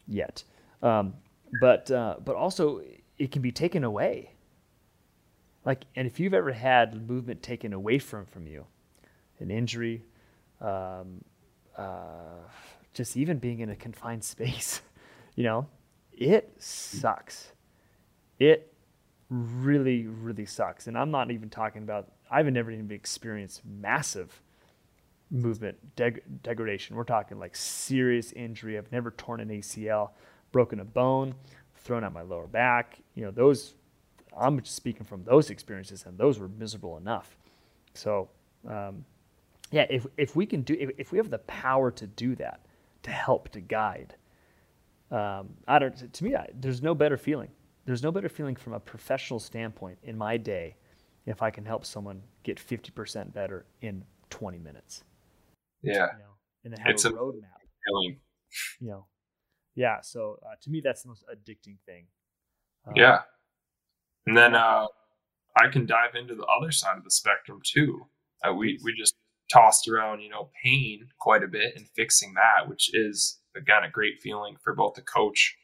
[0.07, 0.45] yet,
[0.83, 1.14] um,
[1.61, 2.83] but uh, but also
[3.18, 4.33] it can be taken away.
[5.64, 8.64] Like, and if you've ever had movement taken away from from you,
[9.39, 10.03] an injury,
[10.61, 11.22] um,
[11.76, 12.41] uh,
[12.95, 14.81] just even being in a confined space,
[15.35, 15.66] you know,
[16.12, 17.53] it sucks.
[18.39, 18.72] It
[19.31, 20.87] really, really sucks.
[20.87, 24.41] And I'm not even talking about, I've never even experienced massive
[25.31, 26.97] movement deg- degradation.
[26.97, 28.79] We're talking like serious injury.
[28.79, 30.11] I've never torn an ACL,
[30.53, 31.34] broken a bone,
[31.76, 32.99] thrown out my lower back.
[33.14, 33.74] You know, those,
[34.36, 37.36] I'm just speaking from those experiences, and those were miserable enough.
[37.94, 38.28] So,
[38.68, 39.05] um,
[39.70, 42.61] yeah, if, if we can do, if, if we have the power to do that,
[43.03, 44.14] to help, to guide,
[45.11, 47.49] um, I don't, to me, I, there's no better feeling.
[47.84, 50.76] There's no better feeling from a professional standpoint in my day
[51.26, 55.05] if I can help someone get 50% better in 20 minutes.
[55.82, 55.92] Yeah.
[55.92, 56.34] You know,
[56.64, 57.44] and then have it's a roadmap.
[57.86, 58.18] Feeling.
[58.80, 59.07] You know,
[59.79, 60.01] yeah.
[60.03, 62.07] So uh, to me, that's the most addicting thing.
[62.87, 63.20] Um, yeah.
[64.26, 64.87] And then uh,
[65.57, 68.05] I can dive into the other side of the spectrum too.
[68.45, 69.14] Uh, we we just
[69.53, 73.91] tossed around, you know, pain quite a bit and fixing that, which is again a
[73.91, 75.57] great feeling for both the coach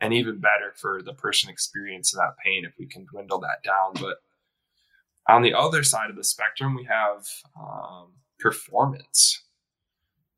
[0.00, 3.94] and even better for the person experiencing that pain if we can dwindle that down.
[3.94, 4.18] But
[5.28, 7.26] on the other side of the spectrum, we have
[7.60, 9.42] um, performance.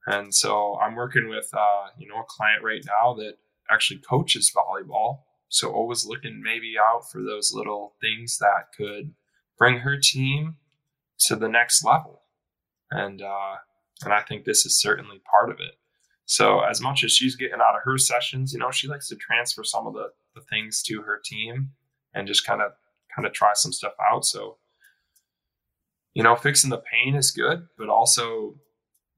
[0.09, 3.35] And so I'm working with, uh, you know, a client right now that
[3.71, 5.19] actually coaches volleyball.
[5.51, 9.13] So always looking maybe out for those little things that could
[9.59, 10.57] bring her team
[11.27, 12.23] to the next level.
[12.91, 13.57] And, uh,
[14.03, 15.75] and I think this is certainly part of it.
[16.25, 19.17] So as much as she's getting out of her sessions, you know, she likes to
[19.17, 21.73] transfer some of the, the things to her team
[22.15, 22.73] and just kind of
[23.15, 24.25] kind of try some stuff out.
[24.25, 24.57] So,
[26.15, 28.55] you know, fixing the pain is good, but also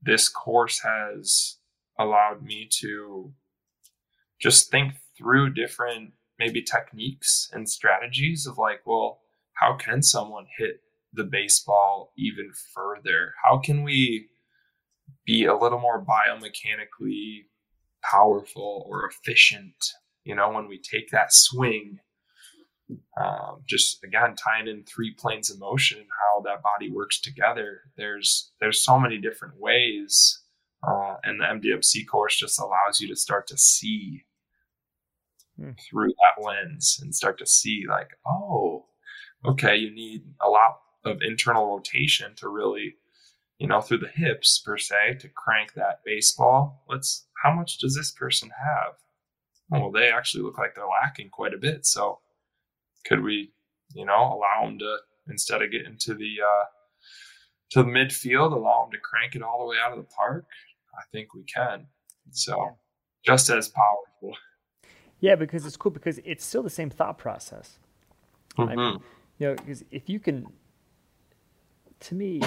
[0.01, 1.57] this course has
[1.99, 3.33] allowed me to
[4.39, 9.19] just think through different maybe techniques and strategies of like, well,
[9.53, 10.81] how can someone hit
[11.13, 13.33] the baseball even further?
[13.43, 14.27] How can we
[15.25, 17.43] be a little more biomechanically
[18.03, 19.75] powerful or efficient,
[20.23, 21.99] you know, when we take that swing.
[23.19, 27.81] Um, just again tying in three planes of motion and how that body works together.
[27.97, 30.41] There's there's so many different ways,
[30.87, 34.25] uh, and the MDMC course just allows you to start to see
[35.59, 35.71] hmm.
[35.89, 38.85] through that lens and start to see like, oh,
[39.45, 42.95] okay, you need a lot of internal rotation to really
[43.61, 46.83] you know, through the hips per se to crank that baseball.
[46.89, 48.93] Let's, how much does this person have?
[49.69, 51.85] Well, they actually look like they're lacking quite a bit.
[51.85, 52.21] So
[53.05, 53.51] could we,
[53.93, 54.97] you know, allow them to,
[55.29, 56.65] instead of getting to the, uh,
[57.71, 60.45] to the midfield, allow them to crank it all the way out of the park?
[60.93, 61.87] I think we can.
[62.31, 62.77] So
[63.25, 64.37] just as powerful.
[65.19, 67.79] Yeah, because it's cool because it's still the same thought process.
[68.57, 68.69] Mm-hmm.
[68.69, 68.99] I mean,
[69.37, 70.47] you know, because if you can,
[72.01, 72.41] to me,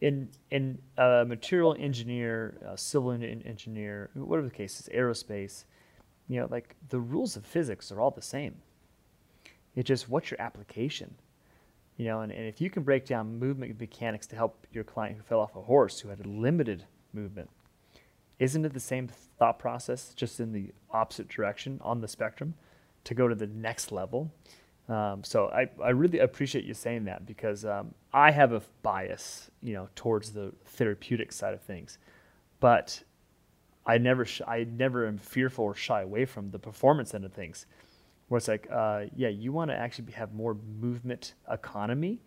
[0.00, 5.64] in in a material engineer, a civil engineer, whatever the case is, aerospace,
[6.28, 8.56] you know, like the rules of physics are all the same.
[9.74, 11.14] It's just what's your application,
[11.96, 15.16] you know, and, and if you can break down movement mechanics to help your client
[15.16, 17.50] who fell off a horse who had limited movement,
[18.38, 19.08] isn't it the same
[19.38, 22.54] thought process, just in the opposite direction on the spectrum,
[23.04, 24.32] to go to the next level?
[24.88, 29.50] Um, so I, I really appreciate you saying that because um, I have a bias,
[29.62, 31.98] you know, towards the therapeutic side of things,
[32.60, 33.02] but
[33.86, 37.32] I never sh- I never am fearful or shy away from the performance end of
[37.32, 37.66] things,
[38.28, 42.20] where it's like, uh, yeah, you want to actually have more movement economy,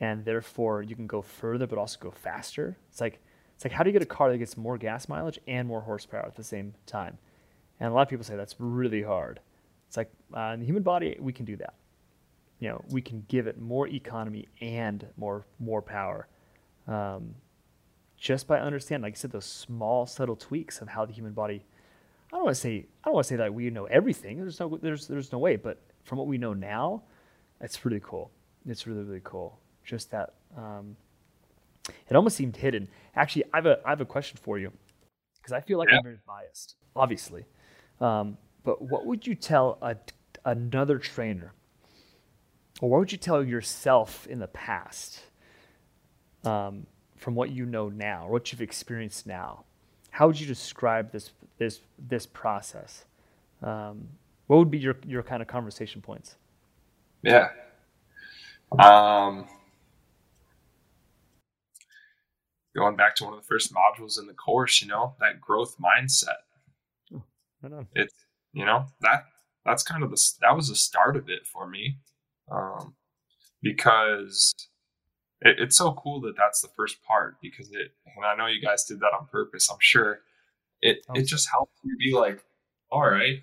[0.00, 2.76] and therefore you can go further but also go faster.
[2.90, 3.20] It's like
[3.54, 5.80] it's like how do you get a car that gets more gas mileage and more
[5.80, 7.18] horsepower at the same time?
[7.80, 9.40] And a lot of people say that's really hard.
[9.88, 11.74] It's like uh, in the human body, we can do that.
[12.58, 16.28] You know, we can give it more economy and more more power,
[16.88, 17.34] um,
[18.16, 21.64] just by understanding, like I said, those small subtle tweaks of how the human body.
[22.32, 24.38] I don't want to say I don't want to say that we know everything.
[24.38, 27.02] There's no there's there's no way, but from what we know now,
[27.60, 28.30] it's really cool.
[28.66, 29.58] It's really really cool.
[29.84, 30.34] Just that.
[30.56, 30.96] Um,
[32.08, 32.88] it almost seemed hidden.
[33.14, 34.72] Actually, I have a I have a question for you
[35.36, 35.98] because I feel like yeah.
[35.98, 37.44] I'm very biased, obviously.
[38.00, 39.96] Um, but what would you tell a,
[40.44, 41.52] another trainer,
[42.80, 45.20] or what would you tell yourself in the past,
[46.44, 49.64] um, from what you know now, or what you've experienced now?
[50.10, 53.04] How would you describe this this this process?
[53.62, 54.08] Um,
[54.46, 56.36] what would be your your kind of conversation points?
[57.22, 57.48] Yeah.
[58.78, 59.46] Um,
[62.74, 65.76] going back to one of the first modules in the course, you know, that growth
[65.78, 66.42] mindset.
[67.14, 67.22] Oh,
[67.62, 68.14] right it's
[68.52, 69.24] you know that
[69.64, 71.98] that's kind of the that was the start of it for me
[72.50, 72.94] um,
[73.62, 74.54] because
[75.40, 78.60] it, it's so cool that that's the first part because it and i know you
[78.60, 80.20] guys did that on purpose i'm sure
[80.80, 82.44] it it just helps you be like
[82.90, 83.42] all right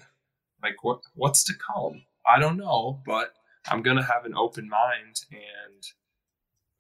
[0.64, 3.34] like what what's to come i don't know but
[3.70, 5.84] i'm gonna have an open mind and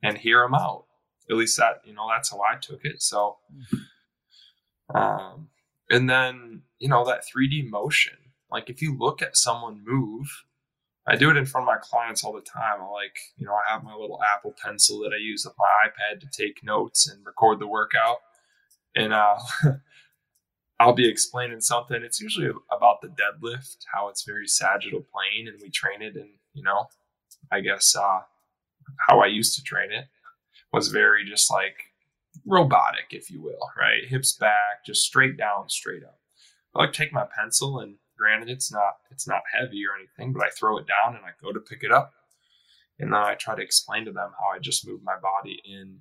[0.04, 0.86] and hear them out
[1.32, 3.02] at least that you know that's how I took it.
[3.02, 3.38] So,
[4.94, 5.50] um,
[5.90, 8.14] and then you know that 3D motion.
[8.52, 10.28] Like if you look at someone move,
[11.08, 12.82] I do it in front of my clients all the time.
[12.82, 15.90] I like you know I have my little Apple Pencil that I use with my
[15.90, 18.18] iPad to take notes and record the workout,
[18.96, 19.38] and uh,
[20.82, 22.02] I'll be explaining something.
[22.02, 26.16] It's usually about the deadlift, how it's very sagittal plane, and we train it.
[26.16, 26.88] And you know,
[27.52, 28.22] I guess uh,
[29.08, 30.06] how I used to train it
[30.74, 31.76] was very just like
[32.48, 34.08] robotic, if you will, right?
[34.08, 36.18] Hips back, just straight down, straight up.
[36.76, 40.44] I like take my pencil, and granted, it's not it's not heavy or anything, but
[40.44, 42.12] I throw it down and I go to pick it up,
[42.98, 46.00] and then I try to explain to them how I just move my body in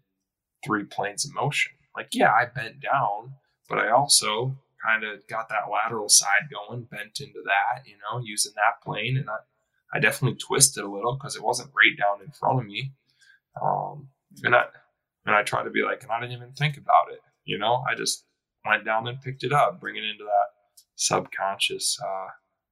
[0.64, 1.72] three planes of motion.
[1.94, 3.34] Like, yeah, I bent down,
[3.68, 8.20] but I also kind of got that lateral side going, bent into that, you know,
[8.24, 9.16] using that plane.
[9.16, 9.36] And I,
[9.94, 12.92] I definitely twisted a little because it wasn't right down in front of me.
[13.60, 14.08] Um,
[14.42, 14.64] and I,
[15.26, 17.82] and I tried to be like, and I didn't even think about it, you know,
[17.90, 18.24] I just
[18.64, 22.28] went down and picked it up, bringing it into that subconscious, uh,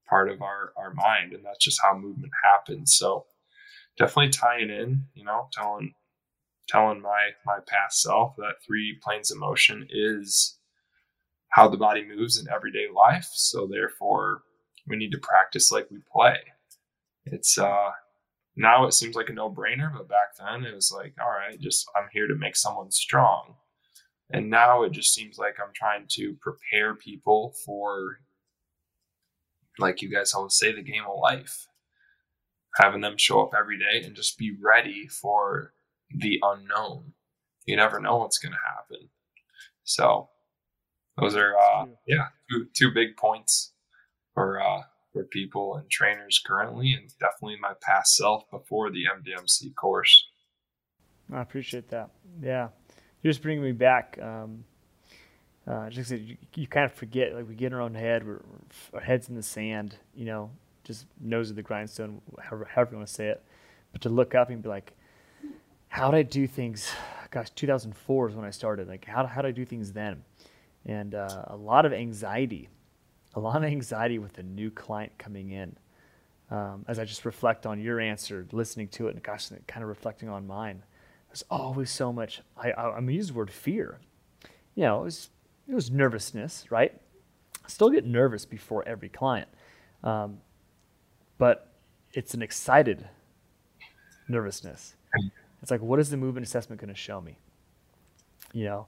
[0.08, 1.32] part of our, our mind.
[1.32, 2.94] And that's just how movement happens.
[2.94, 3.26] So
[3.98, 5.92] definitely tying in, you know, telling,
[6.68, 10.57] telling my, my past self that three planes of motion is,
[11.50, 13.28] how the body moves in everyday life.
[13.32, 14.42] So therefore,
[14.86, 16.38] we need to practice like we play.
[17.24, 17.90] It's uh
[18.56, 21.88] now it seems like a no-brainer, but back then it was like, all right, just
[21.96, 23.54] I'm here to make someone strong.
[24.30, 28.18] And now it just seems like I'm trying to prepare people for
[29.78, 31.66] like you guys always say the game of life.
[32.76, 35.72] Having them show up every day and just be ready for
[36.14, 37.12] the unknown.
[37.64, 39.08] You never know what's going to happen.
[39.84, 40.28] So
[41.20, 43.72] those are uh, yeah two, two big points
[44.34, 49.74] for uh, for people and trainers currently, and definitely my past self before the MDMC
[49.74, 50.26] course.
[51.32, 52.10] I appreciate that.
[52.42, 52.68] Yeah,
[53.22, 54.18] you're just bringing me back.
[54.22, 54.64] Um,
[55.66, 58.40] uh, just you, you, kind of forget, like we get in our own head, we're,
[58.94, 60.50] our heads in the sand, you know,
[60.82, 63.42] just nose of the grindstone, however, however you want to say it.
[63.92, 64.94] But to look up and be like,
[65.88, 66.90] how did I do things?
[67.30, 68.88] Gosh, 2004 is when I started.
[68.88, 70.22] Like, how, how did I do things then?
[70.88, 72.68] And uh, a lot of anxiety,
[73.34, 75.76] a lot of anxiety with a new client coming in.
[76.50, 79.88] Um, as I just reflect on your answer, listening to it, and gosh, kind of
[79.88, 80.82] reflecting on mine,
[81.28, 82.40] there's always so much.
[82.56, 84.00] I, I, I'm use the word fear.
[84.74, 85.28] You know, it was,
[85.68, 86.98] it was nervousness, right?
[87.62, 89.48] I still get nervous before every client,
[90.02, 90.38] um,
[91.36, 91.70] but
[92.14, 93.06] it's an excited
[94.26, 94.94] nervousness.
[95.60, 97.36] It's like, what is the movement assessment going to show me?
[98.54, 98.86] You know,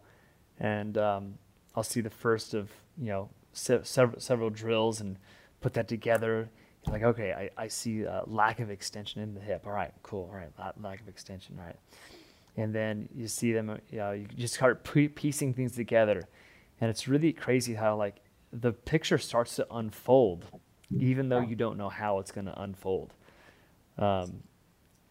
[0.58, 1.34] and um,
[1.74, 5.16] I'll see the first of you know se- several several drills and
[5.60, 6.50] put that together.
[6.86, 9.66] Like okay, I, I see a lack of extension in the hip.
[9.66, 10.30] All right, cool.
[10.32, 10.50] All right,
[10.80, 11.56] lack of extension.
[11.58, 11.76] All right,
[12.56, 13.80] and then you see them.
[13.90, 16.22] You know, you just start piecing things together,
[16.80, 18.16] and it's really crazy how like
[18.52, 20.46] the picture starts to unfold,
[20.98, 23.12] even though you don't know how it's going to unfold.
[23.98, 24.42] Um,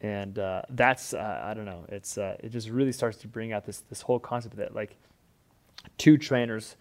[0.02, 1.86] and uh, that's uh, I don't know.
[1.90, 4.96] It's uh, it just really starts to bring out this this whole concept that like
[5.98, 6.76] two trainers,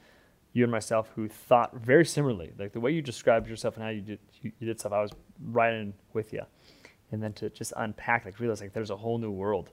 [0.53, 2.53] you and myself, who thought very similarly.
[2.59, 5.01] Like the way you described yourself and how you did you, you did stuff, I
[5.01, 6.42] was right in with you.
[7.11, 9.70] And then to just unpack, like realize like there's a whole new world.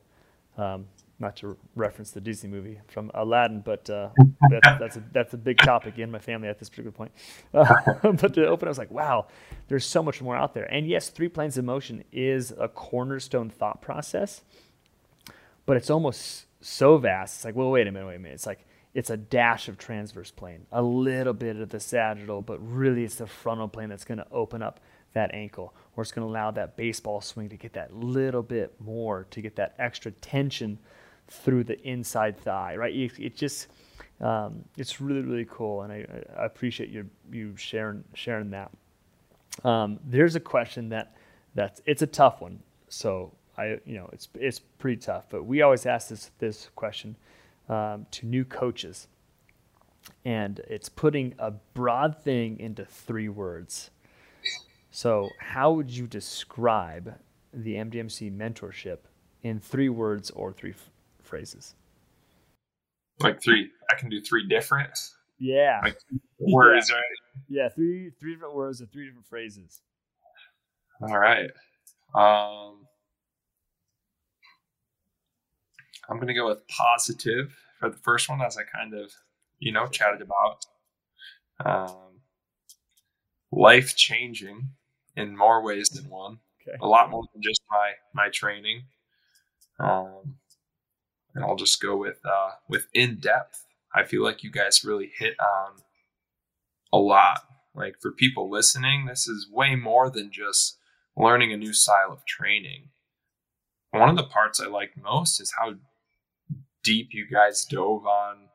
[0.57, 0.85] Um,
[1.19, 4.09] not to reference the Disney movie from Aladdin, but uh,
[4.49, 7.11] that's, that's, a, that's a big topic in my family at this particular point.
[7.53, 7.65] Uh,
[8.11, 9.27] but to open, I was like, wow,
[9.67, 10.65] there's so much more out there.
[10.65, 14.41] And yes, three planes of motion is a cornerstone thought process,
[15.65, 17.37] but it's almost so vast.
[17.37, 18.35] It's like, well, wait a minute, wait a minute.
[18.35, 18.64] It's like
[18.95, 23.15] it's a dash of transverse plane, a little bit of the sagittal, but really it's
[23.15, 24.79] the frontal plane that's going to open up
[25.11, 28.73] that ankle, or it's going to allow that baseball swing to get that little bit
[28.79, 30.79] more, to get that extra tension
[31.27, 32.95] through the inside thigh, right?
[32.95, 33.67] It, it just,
[34.21, 36.05] um, it's really, really cool, and I,
[36.37, 38.71] I, appreciate you you sharing sharing that.
[39.65, 41.17] Um, there's a question that
[41.53, 45.63] that's it's a tough one, so I you know it's it's pretty tough, but we
[45.63, 47.17] always ask this this question
[47.69, 49.07] um, to new coaches.
[50.23, 53.89] And it's putting a broad thing into three words.
[54.91, 57.15] So, how would you describe
[57.53, 58.99] the MDMC mentorship
[59.43, 60.89] in three words or three f-
[61.21, 61.73] phrases?
[63.19, 64.97] Like three, I can do three different.
[65.39, 65.81] Yeah.
[65.83, 65.97] Like
[66.39, 66.95] words, yeah.
[66.95, 67.03] right?
[67.49, 69.81] Yeah, three three different words and three different phrases.
[71.01, 71.49] All right.
[72.13, 72.85] Um,
[76.09, 79.11] I'm going to go with positive for the first one, as I kind of,
[79.59, 80.65] you know, chatted about.
[81.63, 82.21] Um,
[83.51, 84.69] life changing
[85.15, 86.39] in more ways than one.
[86.67, 86.77] Okay.
[86.81, 88.83] A lot more than just my my training.
[89.79, 90.35] Um,
[91.33, 93.65] and I'll just go with uh, with in depth.
[93.93, 95.73] I feel like you guys really hit on
[96.91, 97.41] a lot.
[97.73, 100.77] Like for people listening, this is way more than just
[101.15, 102.89] learning a new style of training.
[103.91, 105.75] One of the parts I like most is how
[106.85, 108.47] deep you guys dove on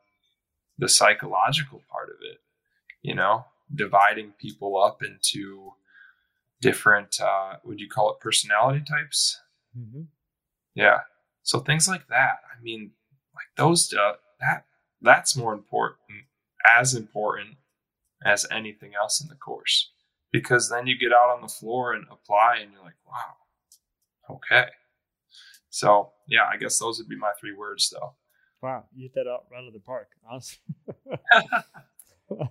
[0.78, 2.38] the psychological part of it.
[3.02, 5.72] You know, dividing people up into
[6.62, 9.38] different uh, would you call it personality types?
[9.78, 10.02] Mm-hmm.
[10.74, 11.00] yeah.
[11.42, 12.38] So things like that.
[12.56, 12.92] I mean
[13.34, 14.64] like those uh, that
[15.02, 15.98] that's more important
[16.78, 17.56] as important
[18.24, 19.90] as anything else in the course.
[20.32, 24.36] Because then you get out on the floor and apply and you're like wow.
[24.36, 24.66] Okay.
[25.70, 28.14] So yeah i guess those would be my three words though
[28.62, 30.58] wow you hit that out right out of the park awesome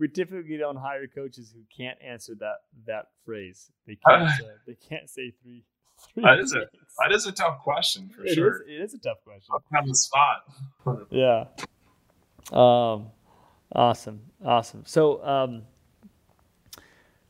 [0.00, 3.70] we typically don't hire coaches who can't answer that that phrase.
[3.86, 4.22] They can't.
[4.22, 5.62] Uh, they can't say three.
[6.14, 6.64] three that is a
[6.98, 8.62] that is a tough question for it sure.
[8.62, 9.54] Is, it is a tough question.
[9.76, 10.44] On the spot.
[11.10, 11.44] yeah.
[12.50, 13.08] Um.
[13.72, 14.20] Awesome.
[14.44, 14.82] Awesome.
[14.84, 15.62] So, um,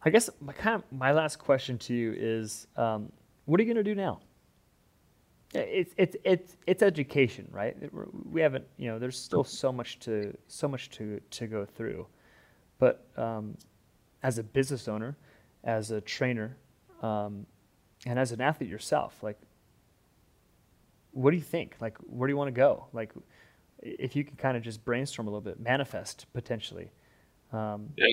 [0.02, 3.12] I guess my kind of my last question to you is, um,
[3.44, 4.20] what are you going to do now?
[5.52, 7.76] It's it's it's it's education, right?
[8.30, 12.06] We haven't, you know, there's still so much to so much to to go through.
[12.78, 13.56] But um,
[14.22, 15.16] as a business owner,
[15.64, 16.56] as a trainer,
[17.02, 17.46] um,
[18.06, 19.38] and as an athlete yourself, like,
[21.10, 21.76] what do you think?
[21.80, 22.86] Like, where do you want to go?
[22.92, 23.12] Like,
[23.82, 26.90] if you can kind of just brainstorm a little bit, manifest potentially.
[27.52, 28.06] Um, yeah.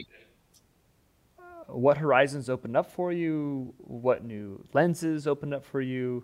[1.67, 3.73] What horizons opened up for you?
[3.77, 6.23] What new lenses opened up for you?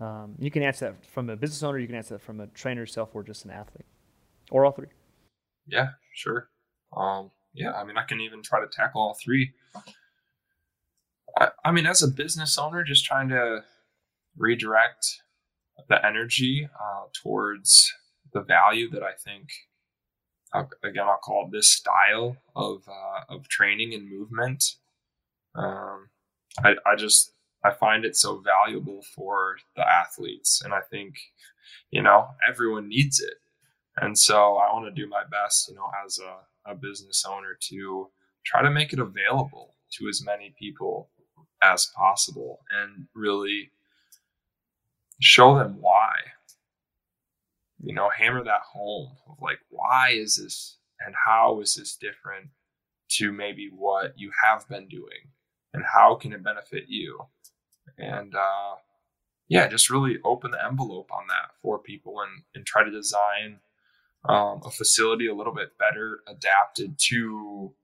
[0.00, 1.78] Um, you can answer that from a business owner.
[1.78, 3.86] You can answer that from a trainer yourself, or just an athlete,
[4.50, 4.88] or all three.
[5.66, 6.48] Yeah, sure.
[6.96, 9.52] Um, yeah, I mean, I can even try to tackle all three.
[11.38, 13.64] I, I mean, as a business owner, just trying to
[14.36, 15.22] redirect
[15.88, 17.92] the energy uh, towards
[18.32, 19.50] the value that I think,
[20.52, 24.64] uh, again, I'll call this style of uh, of training and movement.
[25.54, 26.10] Um,
[26.62, 27.33] I, I just
[27.64, 31.14] I find it so valuable for the athletes, and I think
[31.90, 33.34] you know everyone needs it,
[33.96, 37.56] and so I want to do my best, you know, as a a business owner
[37.60, 38.08] to
[38.44, 41.10] try to make it available to as many people
[41.62, 43.70] as possible and really
[45.20, 46.12] show them why.
[47.82, 52.48] You know hammer that home of like why is this and how is this different
[53.10, 55.28] to maybe what you have been doing
[55.74, 57.18] and how can it benefit you
[57.98, 58.74] and uh
[59.48, 63.58] yeah just really open the envelope on that for people and and try to design
[64.28, 67.74] um, a facility a little bit better adapted to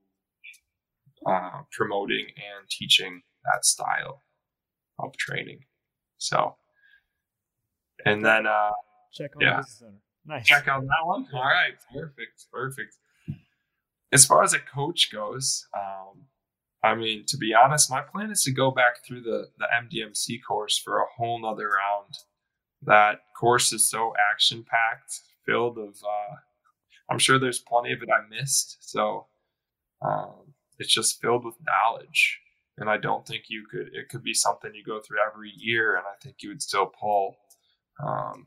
[1.26, 4.22] uh, promoting and teaching that style
[4.98, 5.60] of training.
[6.18, 6.56] So,
[8.04, 8.70] and then uh,
[9.12, 9.62] check on yeah.
[10.26, 10.46] Nice.
[10.46, 11.26] Check out that one.
[11.32, 12.96] All right, perfect, perfect.
[14.12, 16.22] As far as a coach goes, um,
[16.82, 20.38] I mean, to be honest, my plan is to go back through the the MDMC
[20.46, 22.14] course for a whole nother round.
[22.82, 26.36] That course is so action packed filled of uh,
[27.10, 29.26] i'm sure there's plenty of it i missed so
[30.02, 32.40] um, it's just filled with knowledge
[32.78, 35.96] and i don't think you could it could be something you go through every year
[35.96, 37.36] and i think you would still pull
[38.02, 38.46] um,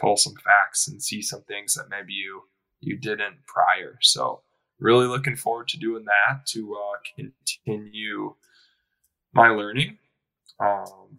[0.00, 2.42] pull some facts and see some things that maybe you
[2.80, 4.42] you didn't prior so
[4.78, 8.34] really looking forward to doing that to uh, continue
[9.32, 9.98] my learning
[10.60, 11.18] um,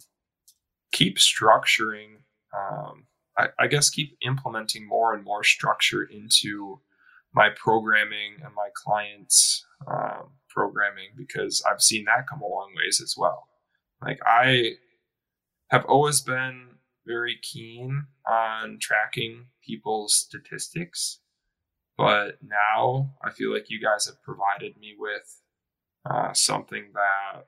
[0.91, 2.17] keep structuring
[2.55, 3.05] um,
[3.37, 6.79] I, I guess keep implementing more and more structure into
[7.33, 13.01] my programming and my clients' um, programming because I've seen that come a long ways
[13.03, 13.47] as well.
[14.01, 14.75] Like I
[15.69, 21.19] have always been very keen on tracking people's statistics,
[21.97, 25.41] but now I feel like you guys have provided me with
[26.09, 27.47] uh, something that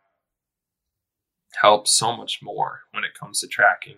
[1.62, 3.98] helps so much more when it comes to tracking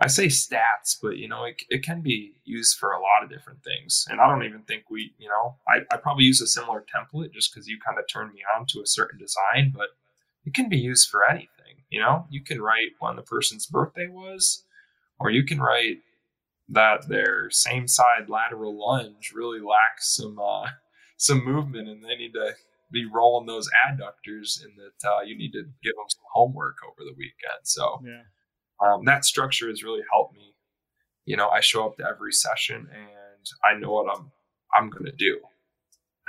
[0.00, 3.30] I say stats, but you know, it, it can be used for a lot of
[3.30, 4.06] different things.
[4.08, 7.32] And I don't even think we, you know, I, I probably use a similar template
[7.32, 9.88] just because you kind of turned me on to a certain design, but
[10.44, 11.48] it can be used for anything.
[11.90, 14.64] You know, you can write when the person's birthday was,
[15.18, 15.98] or you can write
[16.68, 20.68] that their same side lateral lunge really lacks some uh,
[21.16, 22.54] some movement and they need to
[22.90, 27.04] be rolling those adductors and that uh, you need to give them some homework over
[27.04, 27.60] the weekend.
[27.64, 28.22] So yeah
[28.80, 30.54] um, that structure has really helped me.
[31.24, 34.30] You know, I show up to every session and I know what I'm
[34.74, 35.40] I'm going to do.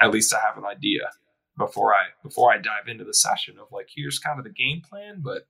[0.01, 1.11] At least I have an idea
[1.57, 4.81] before I before I dive into the session of like here's kind of the game
[4.87, 5.21] plan.
[5.23, 5.47] But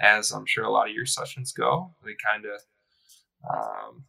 [0.00, 2.60] as I'm sure a lot of your sessions go, they kind of
[3.48, 4.04] um,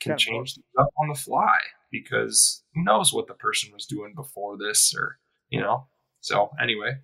[0.00, 1.58] can change things up on the fly
[1.90, 5.18] because who knows what the person was doing before this or
[5.48, 5.86] you know?
[6.20, 6.98] So anyway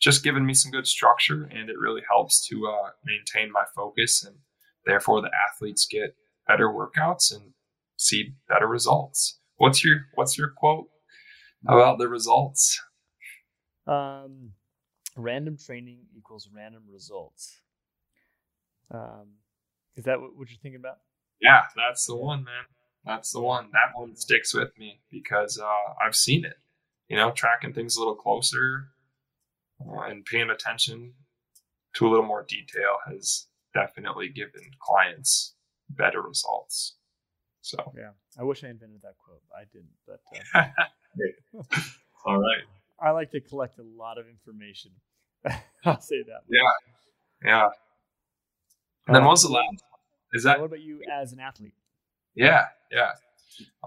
[0.00, 4.24] just given me some good structure and it really helps to uh, maintain my focus
[4.24, 4.36] and
[4.84, 6.14] therefore the athletes get
[6.46, 7.52] better workouts and
[7.96, 9.38] see better results.
[9.56, 10.88] What's your what's your quote
[11.66, 12.80] about the results?
[13.86, 14.52] Um
[15.16, 17.58] random training equals random results.
[18.90, 19.36] Um
[19.96, 20.98] is that what, what you're thinking about
[21.40, 22.64] yeah that's the one man
[23.06, 23.68] that's the one.
[23.72, 26.58] That one sticks with me because uh, I've seen it.
[27.08, 28.88] You know, tracking things a little closer
[29.80, 31.14] uh, and paying attention
[31.94, 35.54] to a little more detail has definitely given clients
[35.88, 36.96] better results.
[37.60, 39.42] So yeah, I wish I invented that quote.
[39.56, 40.20] I didn't, but
[40.52, 41.78] uh,
[42.26, 42.64] all right.
[43.00, 44.90] I like to collect a lot of information.
[45.84, 46.40] I'll say that.
[46.48, 46.60] Yeah,
[47.44, 47.68] yeah.
[49.06, 49.84] And then um, what's the last?
[50.36, 51.74] Is that what about you as an athlete?
[52.34, 53.12] Yeah, yeah.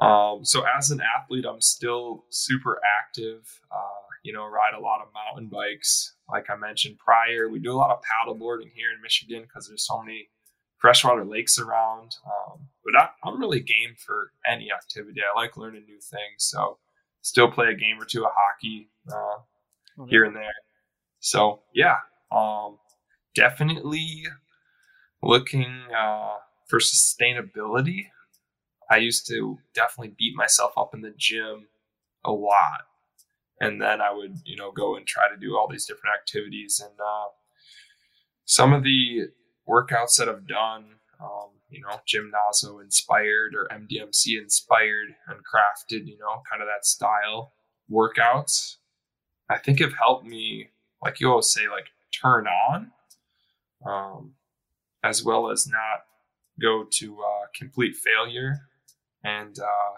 [0.01, 3.61] Um, so as an athlete, I'm still super active.
[3.71, 6.15] Uh, you know, ride a lot of mountain bikes.
[6.29, 9.67] Like I mentioned prior, we do a lot of paddle boarding here in Michigan because
[9.67, 10.29] there's so many
[10.79, 12.15] freshwater lakes around.
[12.25, 15.21] Um, but I, am really game for any activity.
[15.21, 16.37] I like learning new things.
[16.37, 16.79] So
[17.21, 19.41] still play a game or two of hockey uh,
[19.99, 20.53] oh, here and there.
[21.19, 21.97] So yeah,
[22.31, 22.77] um,
[23.35, 24.25] definitely
[25.21, 26.35] looking uh,
[26.67, 28.07] for sustainability.
[28.89, 31.67] I used to definitely beat myself up in the gym
[32.25, 32.81] a lot.
[33.61, 36.81] And then I would, you know, go and try to do all these different activities.
[36.83, 37.29] And uh,
[38.45, 39.27] some of the
[39.67, 40.85] workouts that I've done,
[41.21, 46.85] um, you know, Gymnazo inspired or MDMC inspired and crafted, you know, kind of that
[46.85, 47.53] style
[47.91, 48.77] workouts,
[49.49, 50.69] I think have helped me,
[51.03, 52.91] like you always say, like turn on,
[53.85, 54.33] um,
[55.03, 56.05] as well as not
[56.61, 58.67] go to uh, complete failure
[59.23, 59.97] and uh,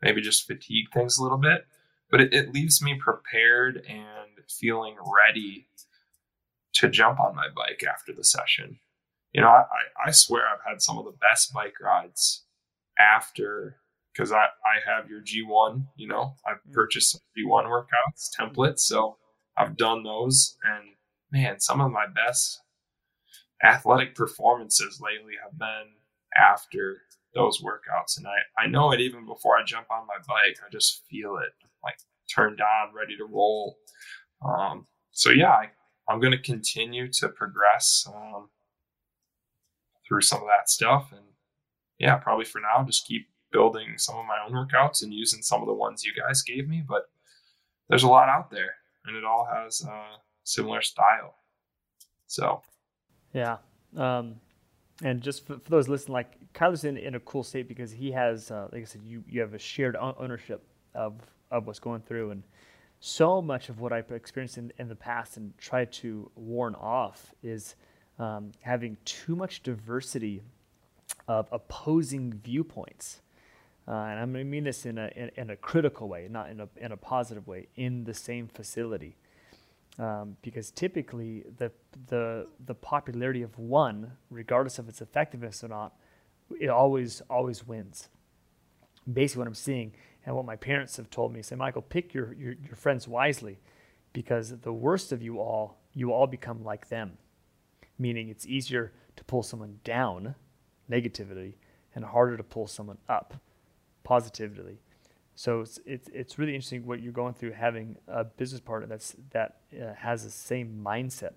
[0.00, 1.66] maybe just fatigue things a little bit.
[2.10, 5.68] But it, it leaves me prepared and feeling ready
[6.74, 8.78] to jump on my bike after the session.
[9.32, 9.64] You know, I,
[10.06, 12.44] I swear I've had some of the best bike rides
[12.98, 13.76] after
[14.12, 16.72] because I, I have your G1, you know, I've mm.
[16.72, 18.80] purchased G1 workouts templates.
[18.80, 19.16] So
[19.56, 20.56] I've done those.
[20.64, 20.90] And
[21.30, 22.60] man, some of my best
[23.64, 25.92] athletic performances lately have been
[26.36, 27.02] after
[27.34, 28.18] those workouts.
[28.18, 30.56] And I, I know it even before I jump on my bike.
[30.66, 31.52] I just feel it
[31.82, 31.98] like
[32.32, 33.78] turned on, ready to roll.
[34.44, 35.70] Um, so yeah, I,
[36.08, 38.48] I'm going to continue to progress um,
[40.06, 41.08] through some of that stuff.
[41.12, 41.24] And
[41.98, 45.60] yeah, probably for now, just keep building some of my own workouts and using some
[45.60, 46.82] of the ones you guys gave me.
[46.86, 47.04] But
[47.88, 48.74] there's a lot out there
[49.06, 50.04] and it all has a
[50.44, 51.36] similar style.
[52.26, 52.62] So,
[53.32, 53.58] yeah.
[53.96, 54.36] Um,
[55.02, 58.12] and just for, for, those listening, like Kyler's in, in a cool state because he
[58.12, 60.64] has, uh, like I said, you, you have a shared ownership
[60.94, 61.14] of,
[61.50, 62.30] of what's going through.
[62.30, 62.42] And
[63.00, 67.34] so much of what I've experienced in, in the past and tried to warn off
[67.42, 67.74] is
[68.18, 70.42] um, having too much diversity
[71.26, 73.20] of opposing viewpoints.
[73.88, 76.68] Uh, and to mean this in a, in, in, a critical way, not in a,
[76.76, 79.16] in a positive way, in the same facility
[79.98, 81.70] um, because typically the,
[82.08, 85.94] the, the popularity of one, regardless of its effectiveness or not,
[86.60, 88.08] it always, always wins.
[89.10, 89.92] Basically, what I'm seeing
[90.24, 93.58] and what my parents have told me say, Michael, pick your, your, your friends wisely
[94.12, 97.18] because the worst of you all, you all become like them.
[97.98, 100.34] Meaning it's easier to pull someone down
[100.88, 101.56] negatively
[101.94, 103.34] and harder to pull someone up
[104.04, 104.78] positively.
[105.34, 109.16] So it's, it's, it's really interesting what you're going through having a business partner that's
[109.30, 111.32] that uh, has the same mindset,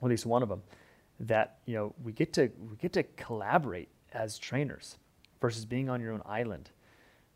[0.00, 0.62] or at least one of them,
[1.20, 4.98] that you know we get to we get to collaborate as trainers
[5.40, 6.70] versus being on your own island.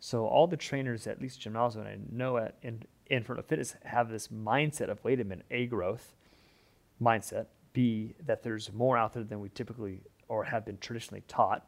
[0.00, 4.10] So all the trainers, at least Gymnazo and I know at in Inferno Fitness, have
[4.10, 6.14] this mindset of wait a minute, a growth
[7.02, 11.66] mindset, b that there's more out there than we typically or have been traditionally taught,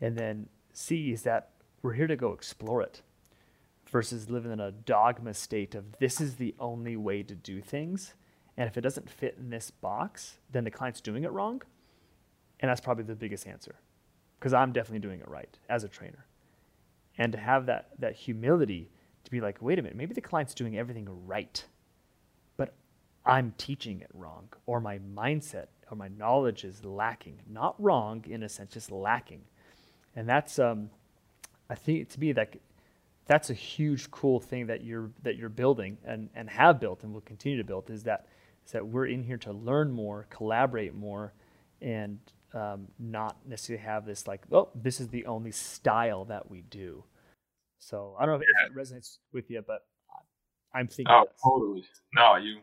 [0.00, 1.50] and then c is that
[1.82, 3.02] we're here to go explore it
[3.94, 8.14] versus living in a dogma state of this is the only way to do things.
[8.56, 11.62] And if it doesn't fit in this box, then the client's doing it wrong.
[12.58, 13.76] And that's probably the biggest answer
[14.36, 16.26] because I'm definitely doing it right as a trainer.
[17.18, 18.90] And to have that, that humility
[19.22, 21.64] to be like, wait a minute, maybe the client's doing everything right,
[22.56, 22.74] but
[23.24, 27.38] I'm teaching it wrong, or my mindset or my knowledge is lacking.
[27.48, 29.42] Not wrong in a sense, just lacking.
[30.16, 30.90] And that's, um,
[31.70, 32.56] I think to me, that
[33.26, 37.12] that's a huge cool thing that you're that you're building and, and have built and
[37.12, 38.26] will continue to build is that
[38.66, 41.32] is that we're in here to learn more, collaborate more,
[41.80, 42.18] and
[42.54, 47.04] um, not necessarily have this like, oh, this is the only style that we do.
[47.78, 49.84] So I don't know if, it resonates with you, but
[50.74, 51.06] I'm thinking.
[51.10, 51.84] Oh, totally.
[52.14, 52.60] No, you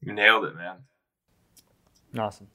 [0.00, 0.76] you nailed it, man.
[2.18, 2.48] Awesome.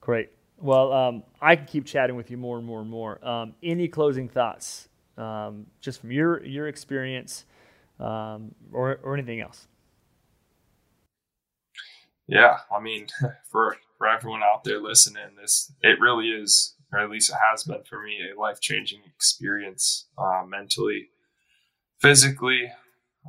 [0.00, 0.30] Great.
[0.58, 3.24] Well, um, I can keep chatting with you more and more and more.
[3.26, 4.88] Um, any closing thoughts,
[5.18, 7.44] um, just from your your experience,
[8.00, 9.66] um, or or anything else?
[12.26, 13.06] Yeah, I mean,
[13.50, 17.64] for for everyone out there listening, this it really is, or at least it has
[17.64, 21.08] been for me, a life changing experience, uh, mentally,
[22.00, 22.70] physically,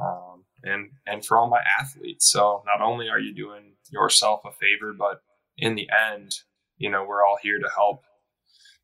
[0.02, 2.32] um, and and for all my athletes.
[2.32, 5.22] So not only are you doing yourself a favor, but
[5.58, 6.40] in the end,
[6.78, 8.04] you know, we're all here to help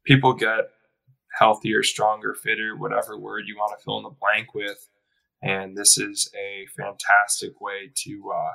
[0.05, 0.69] people get
[1.37, 4.87] healthier, stronger, fitter, whatever word you want to fill in the blank with.
[5.41, 8.53] And this is a fantastic way to uh,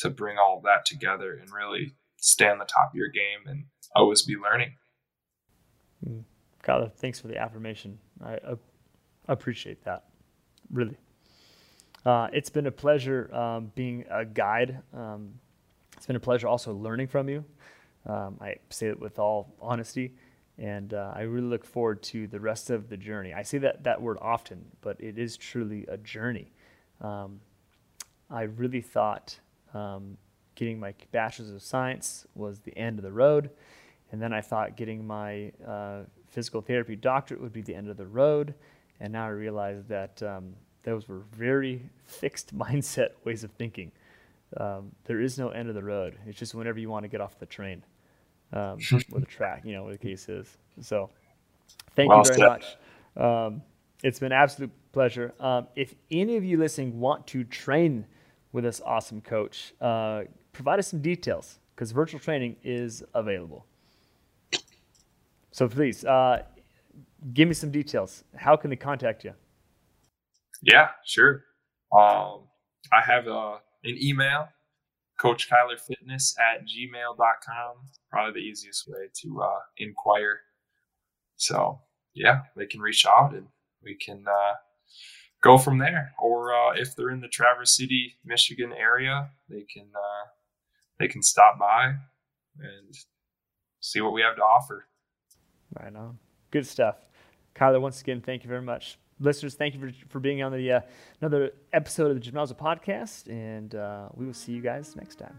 [0.00, 3.64] to bring all that together and really stay on the top of your game and
[3.94, 4.72] always be learning.
[6.62, 7.98] God, thanks for the affirmation.
[8.24, 8.56] I uh,
[9.28, 10.04] appreciate that.
[10.70, 10.96] Really.
[12.06, 14.78] Uh, it's been a pleasure um, being a guide.
[14.94, 15.34] Um,
[15.96, 17.44] it's been a pleasure also learning from you.
[18.06, 20.14] Um, I say it with all honesty,
[20.60, 23.32] and uh, I really look forward to the rest of the journey.
[23.32, 26.52] I say that, that word often, but it is truly a journey.
[27.00, 27.40] Um,
[28.28, 29.40] I really thought
[29.72, 30.18] um,
[30.54, 33.48] getting my bachelor's of science was the end of the road,
[34.12, 37.96] and then I thought getting my uh, physical therapy doctorate would be the end of
[37.96, 38.54] the road,
[39.00, 40.52] and now I realize that um,
[40.82, 43.92] those were very fixed mindset ways of thinking.
[44.58, 46.18] Um, there is no end of the road.
[46.26, 47.82] It's just whenever you want to get off the train
[48.52, 48.78] um,
[49.12, 50.58] or the track, you know, what the case is.
[50.80, 51.10] So
[51.96, 52.46] thank well you very said.
[52.46, 52.76] much.
[53.16, 53.62] Um,
[54.02, 55.34] it's been an absolute pleasure.
[55.40, 58.06] Um, if any of you listening want to train
[58.52, 60.22] with this awesome coach, uh,
[60.52, 63.66] provide us some details because virtual training is available.
[65.52, 66.42] So please, uh,
[67.34, 68.24] give me some details.
[68.36, 69.34] How can they contact you?
[70.62, 71.44] Yeah, sure.
[71.92, 72.42] Um,
[72.92, 74.48] I have uh, an email,
[75.20, 77.74] Coach Kyler Fitness at gmail.com.
[78.10, 80.40] Probably the easiest way to uh, inquire.
[81.36, 81.80] So,
[82.14, 83.46] yeah, they can reach out and
[83.82, 84.54] we can uh,
[85.42, 86.12] go from there.
[86.18, 90.28] Or uh, if they're in the Traverse City, Michigan area, they can uh,
[90.98, 91.94] they can stop by
[92.58, 92.94] and
[93.80, 94.86] see what we have to offer.
[95.78, 96.18] Right on.
[96.50, 96.96] Good stuff.
[97.54, 100.72] Kyler, once again, thank you very much listeners, thank you for, for being on the
[100.72, 100.80] uh,
[101.20, 105.38] another episode of the Gymnazo podcast, and uh, we will see you guys next time.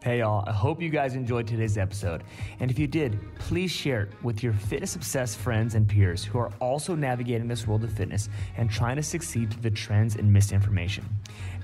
[0.00, 0.44] Hey, y'all.
[0.46, 2.22] I hope you guys enjoyed today's episode.
[2.60, 6.38] And if you did, please share it with your fitness obsessed friends and peers who
[6.38, 10.32] are also navigating this world of fitness and trying to succeed through the trends and
[10.32, 11.04] misinformation.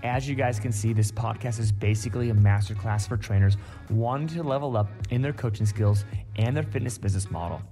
[0.02, 3.56] As you guys can see, this podcast is basically a masterclass for trainers
[3.88, 6.04] wanting to level up in their coaching skills
[6.34, 7.62] and their fitness business model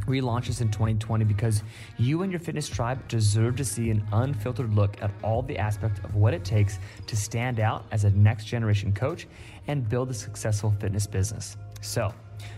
[0.00, 1.62] relaunches in 2020 because
[1.98, 6.00] you and your fitness tribe deserve to see an unfiltered look at all the aspects
[6.04, 9.26] of what it takes to stand out as a next generation coach
[9.66, 11.56] and build a successful fitness business.
[11.80, 12.12] So,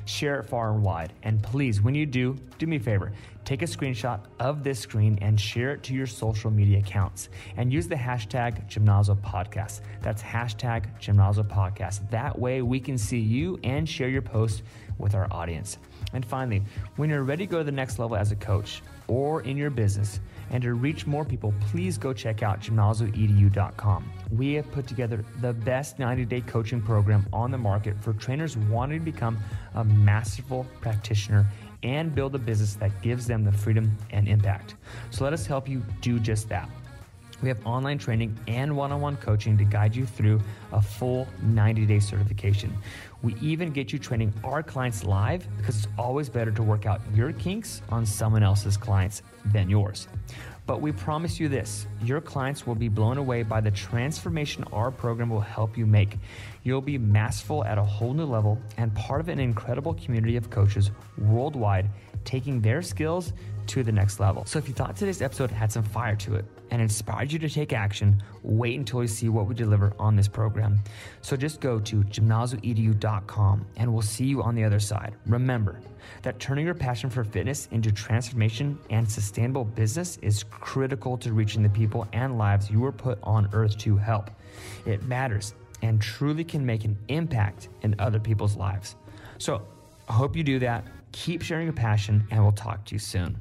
[0.05, 1.13] share it far and wide.
[1.23, 3.13] And please, when you do, do me a favor
[3.49, 7.73] take a screenshot of this screen and share it to your social media accounts and
[7.73, 9.81] use the hashtag Gymnazo Podcast.
[10.03, 12.11] That's hashtag Gymnazo Podcast.
[12.11, 14.65] That way we can see you and share your post
[14.99, 15.79] with our audience.
[16.13, 16.63] And finally,
[16.97, 19.71] when you're ready to go to the next level as a coach or in your
[19.71, 24.11] business and to reach more people, please go check out gymnazoedu.com.
[24.31, 28.57] We have put together the best 90 day coaching program on the market for trainers
[28.57, 29.39] wanting to become
[29.75, 31.47] a masterful practitioner
[31.83, 34.75] and build a business that gives them the freedom and impact.
[35.11, 36.69] So let us help you do just that.
[37.41, 40.41] We have online training and one on one coaching to guide you through
[40.73, 42.77] a full 90 day certification.
[43.23, 47.01] We even get you training our clients live because it's always better to work out
[47.15, 50.07] your kinks on someone else's clients than yours.
[50.67, 54.91] But we promise you this your clients will be blown away by the transformation our
[54.91, 56.19] program will help you make.
[56.63, 60.51] You'll be masterful at a whole new level and part of an incredible community of
[60.51, 61.89] coaches worldwide
[62.25, 63.33] taking their skills
[63.69, 64.45] to the next level.
[64.45, 67.49] So if you thought today's episode had some fire to it and inspired you to
[67.49, 70.81] take action, wait until you see what we deliver on this program.
[71.23, 75.15] So just go to gymnazoedu.com and we'll see you on the other side.
[75.27, 75.81] Remember
[76.23, 81.63] that turning your passion for fitness into transformation and sustainable business is critical to reaching
[81.63, 84.31] the people and lives you were put on earth to help.
[84.87, 88.97] It matters and truly can make an impact in other people's lives.
[89.39, 89.63] So
[90.09, 90.85] I hope you do that.
[91.13, 93.39] Keep sharing your passion, and we'll talk to you soon.